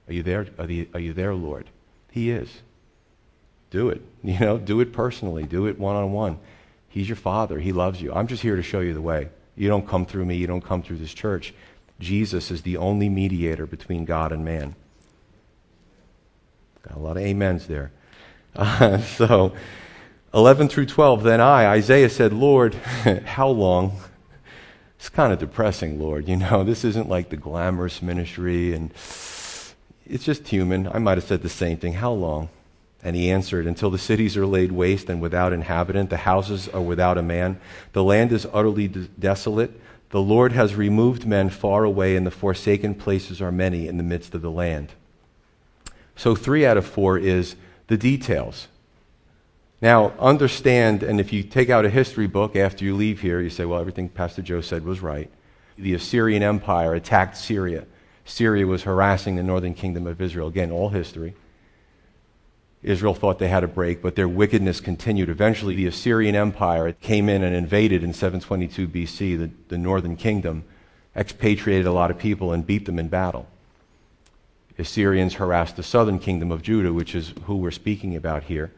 [0.07, 0.47] Are you there?
[0.57, 1.67] Are, are you there, Lord?
[2.09, 2.49] He is.
[3.69, 4.01] Do it.
[4.23, 6.39] You know, do it personally, do it one on one.
[6.91, 7.57] He's your father.
[7.57, 8.13] He loves you.
[8.13, 9.29] I'm just here to show you the way.
[9.55, 11.53] You don't come through me, you don't come through this church.
[11.99, 14.75] Jesus is the only mediator between God and man.
[16.87, 17.91] Got a lot of amens there.
[18.55, 19.53] Uh, so,
[20.33, 22.73] 11 through 12, then I, Isaiah said, Lord,
[23.25, 23.97] how long?
[24.97, 26.27] It's kind of depressing, Lord.
[26.27, 28.91] You know, this isn't like the glamorous ministry, and
[30.05, 30.87] it's just human.
[30.87, 31.93] I might have said the same thing.
[31.93, 32.49] How long?
[33.03, 36.81] And he answered, Until the cities are laid waste and without inhabitant, the houses are
[36.81, 37.59] without a man,
[37.93, 39.79] the land is utterly desolate.
[40.11, 44.03] The Lord has removed men far away, and the forsaken places are many in the
[44.03, 44.89] midst of the land.
[46.15, 47.55] So, three out of four is
[47.87, 48.67] the details.
[49.81, 53.49] Now, understand, and if you take out a history book after you leave here, you
[53.49, 55.31] say, well, everything Pastor Joe said was right.
[55.75, 57.85] The Assyrian Empire attacked Syria.
[58.23, 60.49] Syria was harassing the northern kingdom of Israel.
[60.49, 61.33] Again, all history.
[62.83, 65.29] Israel thought they had a break, but their wickedness continued.
[65.29, 70.63] Eventually, the Assyrian Empire came in and invaded in 722 BC the, the northern kingdom,
[71.15, 73.47] expatriated a lot of people, and beat them in battle.
[74.79, 78.71] Assyrians harassed the southern kingdom of Judah, which is who we're speaking about here.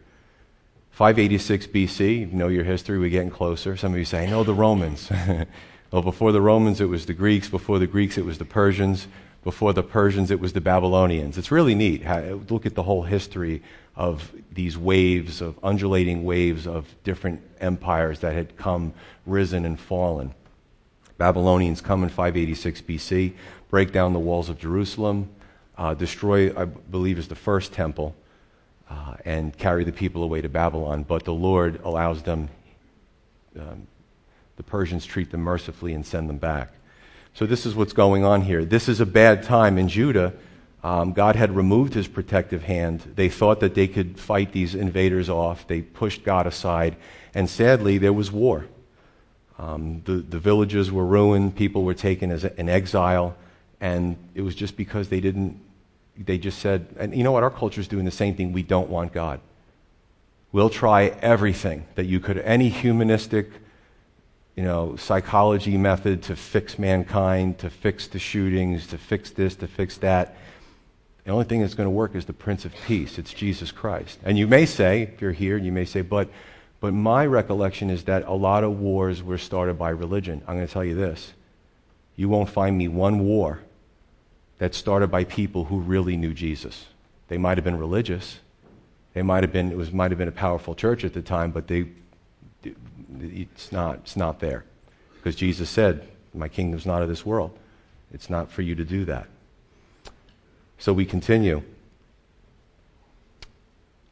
[0.91, 3.77] 586 BC, you know your history, we're getting closer.
[3.77, 5.09] Some of you say, know the Romans.
[5.91, 7.49] well, before the Romans, it was the Greeks.
[7.49, 9.07] Before the Greeks, it was the Persians.
[9.43, 11.37] Before the Persians, it was the Babylonians.
[11.37, 12.05] It's really neat.
[12.49, 13.63] Look at the whole history
[13.95, 18.93] of these waves, of undulating waves of different empires that had come,
[19.25, 20.33] risen, and fallen.
[21.17, 23.33] Babylonians come in 586 BC,
[23.69, 25.29] break down the walls of Jerusalem,
[25.77, 28.15] uh, destroy, I believe, is the first temple,
[28.89, 31.03] uh, and carry the people away to Babylon.
[31.03, 32.49] But the Lord allows them,
[33.59, 33.87] um,
[34.55, 36.73] the Persians treat them mercifully and send them back.
[37.35, 38.63] So this is what's going on here.
[38.63, 40.33] This is a bad time in Judah.
[40.83, 43.13] Um, God had removed his protective hand.
[43.15, 45.65] They thought that they could fight these invaders off.
[45.67, 46.97] They pushed God aside.
[47.33, 48.65] And sadly, there was war.
[49.57, 51.55] Um, the, the villages were ruined.
[51.55, 53.35] People were taken as a, exile.
[53.79, 55.57] And it was just because they didn't,
[56.17, 57.43] they just said, and you know what?
[57.43, 58.51] Our culture is doing the same thing.
[58.51, 59.39] We don't want God.
[60.51, 63.49] We'll try everything that you could, any humanistic
[64.55, 69.67] you know, psychology method to fix mankind, to fix the shootings, to fix this, to
[69.67, 70.35] fix that.
[71.23, 73.17] The only thing that's going to work is the Prince of Peace.
[73.17, 74.19] It's Jesus Christ.
[74.23, 76.29] And you may say, if you're here, you may say, but,
[76.81, 80.41] but my recollection is that a lot of wars were started by religion.
[80.47, 81.33] I'm going to tell you this.
[82.15, 83.61] You won't find me one war
[84.57, 86.87] that started by people who really knew Jesus.
[87.29, 88.39] They might have been religious.
[89.13, 91.51] They might have been, it was, might have been a powerful church at the time,
[91.51, 91.87] but they
[93.19, 94.65] it's not, it's not there.
[95.15, 97.57] Because Jesus said, My kingdom's not of this world.
[98.11, 99.27] It's not for you to do that.
[100.83, 101.63] So we continue.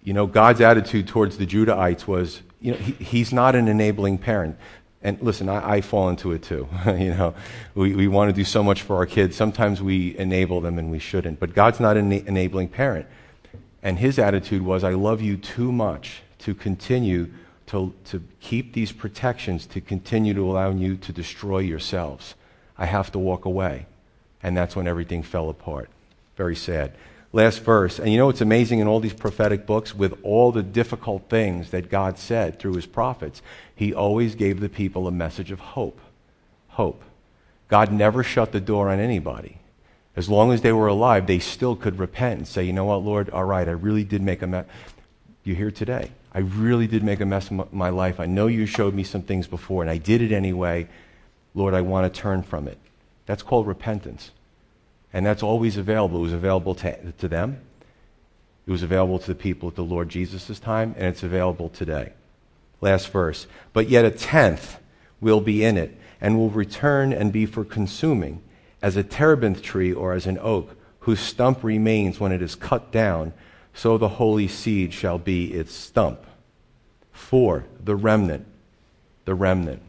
[0.05, 4.19] You know, God's attitude towards the Judahites was, you know, he, he's not an enabling
[4.19, 4.55] parent.
[5.03, 6.69] And listen, I, I fall into it too.
[6.86, 7.36] you know,
[7.76, 9.36] we, we want to do so much for our kids.
[9.36, 11.41] Sometimes we enable them and we shouldn't.
[11.41, 13.05] But God's not an enabling parent.
[13.84, 17.34] And his attitude was, I love you too much to continue
[17.65, 22.34] to, to keep these protections to continue to allow you to destroy yourselves.
[22.78, 23.88] I have to walk away.
[24.41, 25.89] And that's when everything fell apart.
[26.42, 26.94] Very sad.
[27.34, 28.00] Last verse.
[28.00, 29.94] And you know what's amazing in all these prophetic books?
[29.94, 33.44] With all the difficult things that God said through his prophets,
[33.76, 36.02] he always gave the people a message of hope.
[36.70, 37.04] Hope.
[37.68, 39.60] God never shut the door on anybody.
[40.16, 43.04] As long as they were alive, they still could repent and say, you know what,
[43.04, 44.66] Lord, all right, I really did make a mess.
[45.44, 46.10] You're here today.
[46.34, 48.20] I really did make a mess of my life.
[48.20, 50.88] I know you showed me some things before, and I did it anyway.
[51.54, 52.80] Lord, I want to turn from it.
[53.28, 54.32] That's called repentance.
[55.14, 56.20] And that's always available.
[56.20, 57.59] It was available to, to them,
[58.66, 62.14] it was available to the people at the Lord Jesus' time, and it's available today.
[62.80, 63.47] Last verse.
[63.74, 64.78] But yet a tenth
[65.20, 68.41] will be in it, and will return and be for consuming,
[68.82, 72.91] as a terebinth tree or as an oak, whose stump remains when it is cut
[72.91, 73.34] down
[73.74, 76.20] so the holy seed shall be its stump.
[77.12, 78.45] Four, the remnant.
[79.26, 79.82] The remnant.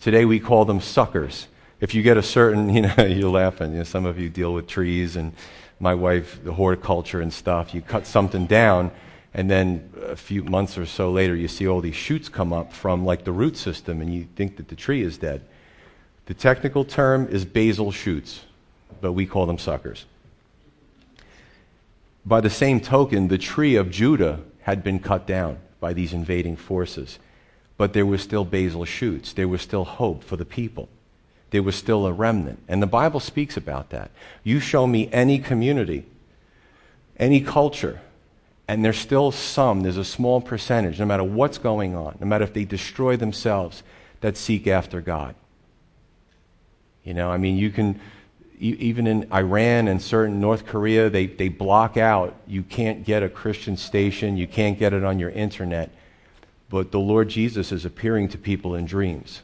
[0.00, 1.48] Today we call them suckers.
[1.86, 3.70] If you get a certain, you know, you're laughing.
[3.70, 5.32] You know, some of you deal with trees and
[5.78, 7.72] my wife, the horticulture and stuff.
[7.72, 8.90] You cut something down,
[9.32, 12.72] and then a few months or so later, you see all these shoots come up
[12.72, 15.42] from like the root system, and you think that the tree is dead.
[16.24, 18.40] The technical term is basal shoots,
[19.00, 20.06] but we call them suckers.
[22.24, 26.56] By the same token, the tree of Judah had been cut down by these invading
[26.56, 27.20] forces,
[27.76, 29.32] but there were still basal shoots.
[29.32, 30.88] There was still hope for the people.
[31.50, 32.60] There was still a remnant.
[32.68, 34.10] And the Bible speaks about that.
[34.42, 36.04] You show me any community,
[37.16, 38.00] any culture,
[38.68, 42.44] and there's still some, there's a small percentage, no matter what's going on, no matter
[42.44, 43.82] if they destroy themselves,
[44.20, 45.34] that seek after God.
[47.04, 48.00] You know, I mean, you can
[48.58, 52.34] even in Iran and certain North Korea, they, they block out.
[52.46, 55.90] You can't get a Christian station, you can't get it on your internet.
[56.68, 59.42] But the Lord Jesus is appearing to people in dreams.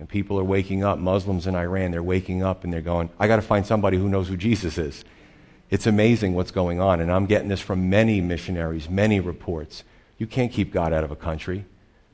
[0.00, 3.28] And people are waking up, Muslims in Iran, they're waking up and they're going, I
[3.28, 5.04] got to find somebody who knows who Jesus is.
[5.68, 7.00] It's amazing what's going on.
[7.00, 9.84] And I'm getting this from many missionaries, many reports.
[10.16, 11.66] You can't keep God out of a country.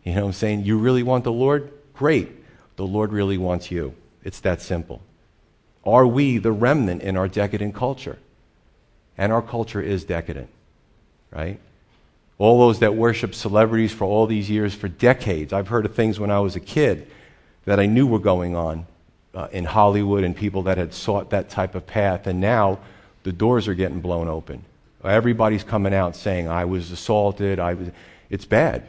[0.03, 0.65] You know what I'm saying?
[0.65, 1.73] You really want the Lord?
[1.95, 2.33] Great.
[2.75, 3.95] The Lord really wants you.
[4.25, 5.01] It's that simple.
[5.85, 8.19] Are we the remnant in our decadent culture?
[9.17, 10.49] And our culture is decadent,
[11.31, 11.61] right?
[12.37, 15.53] All those that worship celebrities for all these years, for decades.
[15.53, 17.09] I've heard of things when I was a kid
[17.67, 18.87] that I knew were going on
[19.35, 22.27] uh, in Hollywood and people that had sought that type of path.
[22.27, 22.79] And now
[23.23, 24.65] the doors are getting blown open.
[25.05, 27.61] Everybody's coming out saying, I was assaulted.
[27.61, 27.91] I was...
[28.31, 28.89] It's bad.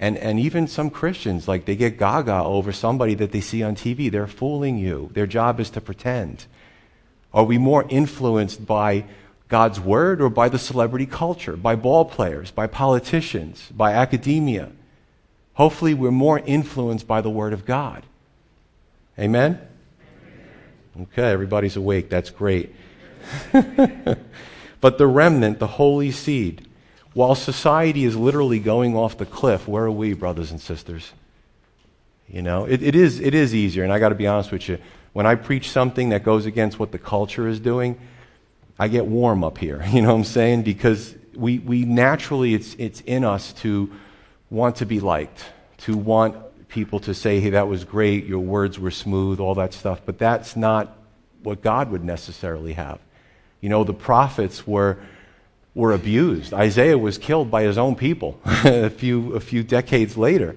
[0.00, 3.76] And, and even some Christians, like they get gaga over somebody that they see on
[3.76, 4.10] TV.
[4.10, 5.10] They're fooling you.
[5.12, 6.46] Their job is to pretend.
[7.32, 9.04] Are we more influenced by
[9.48, 14.72] God's word or by the celebrity culture, by ball players, by politicians, by academia?
[15.54, 18.02] Hopefully, we're more influenced by the word of God.
[19.18, 19.60] Amen?
[21.00, 22.08] Okay, everybody's awake.
[22.08, 22.74] That's great.
[23.52, 26.68] but the remnant, the holy seed,
[27.14, 31.12] while society is literally going off the cliff, where are we, brothers and sisters?
[32.28, 34.68] You know, it, it, is, it is easier, and I got to be honest with
[34.68, 34.78] you.
[35.12, 37.98] When I preach something that goes against what the culture is doing,
[38.78, 39.84] I get warm up here.
[39.92, 40.62] You know what I'm saying?
[40.62, 43.92] Because we, we naturally, it's, it's in us to
[44.50, 45.44] want to be liked,
[45.78, 46.36] to want
[46.68, 50.00] people to say, hey, that was great, your words were smooth, all that stuff.
[50.04, 50.96] But that's not
[51.42, 52.98] what God would necessarily have.
[53.60, 54.98] You know, the prophets were
[55.74, 56.54] were abused.
[56.54, 60.56] Isaiah was killed by his own people a, few, a few decades later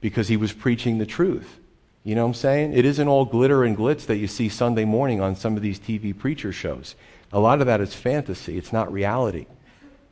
[0.00, 1.58] because he was preaching the truth.
[2.04, 2.72] You know what I'm saying?
[2.74, 5.80] It isn't all glitter and glitz that you see Sunday morning on some of these
[5.80, 6.94] TV preacher shows.
[7.32, 9.46] A lot of that is fantasy, it's not reality.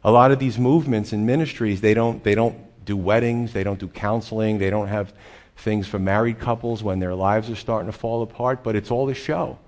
[0.04, 2.56] A lot of these movements and ministries, they don't, they don't
[2.86, 5.12] do weddings, they don't do counseling, they don't have
[5.56, 9.08] things for married couples when their lives are starting to fall apart, but it's all
[9.10, 9.58] a show.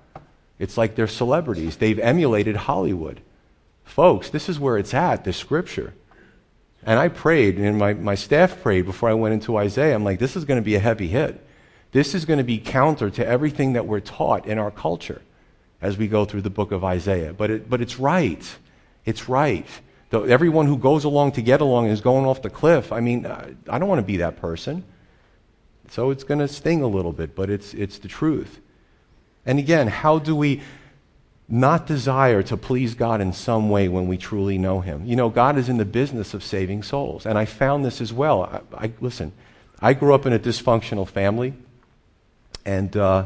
[0.59, 1.77] It's like they're celebrities.
[1.77, 3.21] They've emulated Hollywood.
[3.85, 5.95] Folks, this is where it's at, the scripture.
[6.85, 9.95] And I prayed, and my, my staff prayed before I went into Isaiah.
[9.95, 11.45] I'm like, this is going to be a heavy hit.
[11.93, 15.23] This is going to be counter to everything that we're taught in our culture
[15.81, 17.33] as we go through the book of Isaiah.
[17.33, 18.57] But, it, but it's right.
[19.05, 19.67] It's right.
[20.11, 22.93] The, everyone who goes along to get along is going off the cliff.
[22.93, 24.85] I mean, I don't want to be that person.
[25.91, 28.61] So it's going to sting a little bit, but it's, it's the truth.
[29.47, 30.63] And again, how do we
[31.49, 35.07] not desire to please God in some way when we truly know Him.
[35.07, 37.25] You know, God is in the business of saving souls.
[37.25, 38.43] And I found this as well.
[38.43, 39.33] I, I listen,
[39.81, 41.55] I grew up in a dysfunctional family,
[42.67, 43.25] and uh,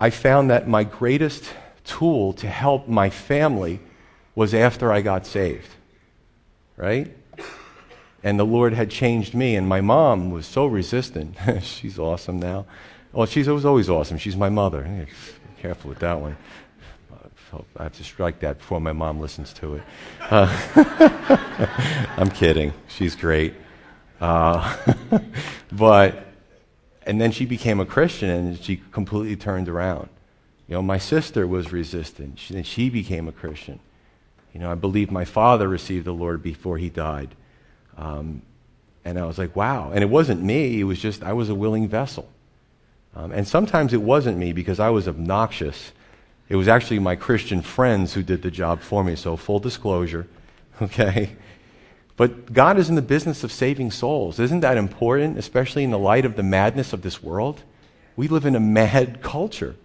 [0.00, 1.52] I found that my greatest
[1.84, 3.80] tool to help my family
[4.34, 5.68] was after I got saved.
[6.76, 7.14] Right?
[8.22, 11.36] And the Lord had changed me, and my mom was so resistant.
[11.62, 12.66] she's awesome now.
[13.12, 14.18] Well, she's was always awesome.
[14.18, 15.06] She's my mother.
[15.60, 16.36] Careful with that one.
[17.76, 19.82] I have to strike that before my mom listens to it.
[20.20, 20.48] Uh,
[22.16, 22.72] I'm kidding.
[22.88, 23.54] She's great.
[24.20, 24.76] Uh,
[25.72, 26.24] but,
[27.04, 30.08] and then she became a Christian and she completely turned around.
[30.68, 33.80] You know, my sister was resistant, and she became a Christian.
[34.52, 37.34] You know, I believe my father received the Lord before he died.
[37.96, 38.42] Um,
[39.04, 39.90] and I was like, wow.
[39.92, 42.28] And it wasn't me, it was just, I was a willing vessel.
[43.14, 45.92] Um, and sometimes it wasn't me because I was obnoxious
[46.52, 50.28] it was actually my Christian friends who did the job for me, so full disclosure,
[50.82, 51.30] okay?
[52.18, 54.38] But God is in the business of saving souls.
[54.38, 57.62] Isn't that important, especially in the light of the madness of this world?
[58.16, 59.76] We live in a mad culture.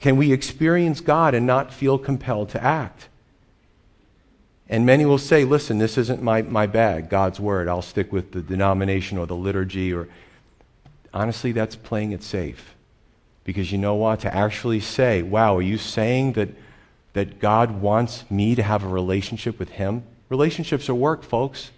[0.00, 3.07] Can we experience God and not feel compelled to act?
[4.68, 7.68] And many will say, listen, this isn't my, my bag, God's word.
[7.68, 9.94] I'll stick with the denomination or the liturgy.
[9.94, 10.08] Or
[11.14, 12.74] honestly, that's playing it safe.
[13.44, 14.20] Because you know what?
[14.20, 16.50] To actually say, wow, are you saying that,
[17.14, 20.02] that God wants me to have a relationship with Him?
[20.28, 21.70] Relationships are work, folks.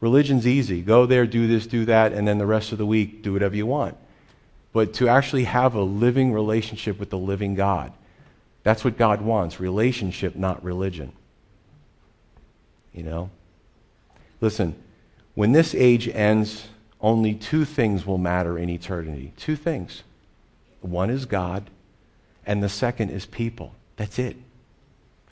[0.00, 0.82] Religion's easy.
[0.82, 3.56] Go there, do this, do that, and then the rest of the week, do whatever
[3.56, 3.96] you want.
[4.72, 7.92] But to actually have a living relationship with the living God,
[8.62, 11.12] that's what God wants relationship, not religion.
[12.96, 13.30] You know?
[14.40, 14.74] Listen,
[15.34, 16.66] when this age ends,
[17.00, 19.32] only two things will matter in eternity.
[19.36, 20.02] Two things.
[20.80, 21.70] One is God,
[22.44, 23.74] and the second is people.
[23.96, 24.36] That's it.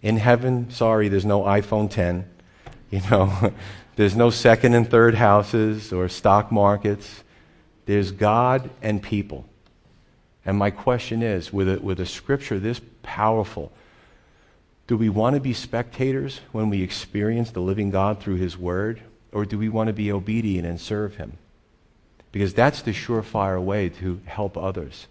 [0.03, 2.29] In heaven, sorry, there's no iPhone 10.
[2.91, 3.55] You know,
[3.97, 7.25] there's no second and third houses or stock markets.
[7.87, 9.47] There's God and people.
[10.45, 13.73] And my question is with a, with a scripture this powerful,
[14.87, 19.01] do we want to be spectators when we experience the living God through His Word,
[19.33, 21.39] or do we want to be obedient and serve Him?
[22.33, 25.07] Because that's the surefire way to help others.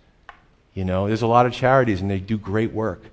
[0.73, 3.03] You know, there's a lot of charities and they do great work,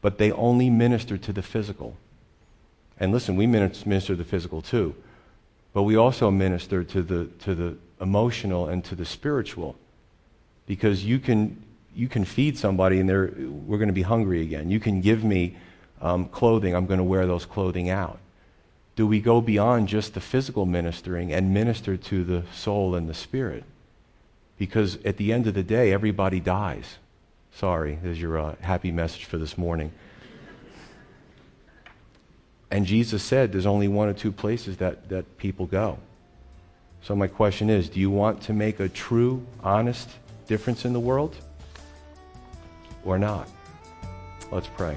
[0.00, 1.96] but they only minister to the physical.
[2.98, 4.94] And listen, we minister to the physical too,
[5.72, 9.76] but we also minister to the, to the emotional and to the spiritual.
[10.66, 11.62] Because you can,
[11.94, 14.70] you can feed somebody and they're, we're going to be hungry again.
[14.70, 15.56] You can give me
[16.00, 18.18] um, clothing, I'm going to wear those clothing out.
[18.96, 23.14] Do we go beyond just the physical ministering and minister to the soul and the
[23.14, 23.64] spirit?
[24.58, 26.96] Because at the end of the day, everybody dies.
[27.54, 29.92] Sorry, there's your uh, happy message for this morning.
[32.70, 35.98] And Jesus said there's only one or two places that, that people go.
[37.02, 40.10] So, my question is do you want to make a true, honest
[40.48, 41.36] difference in the world
[43.04, 43.48] or not?
[44.50, 44.96] Let's pray.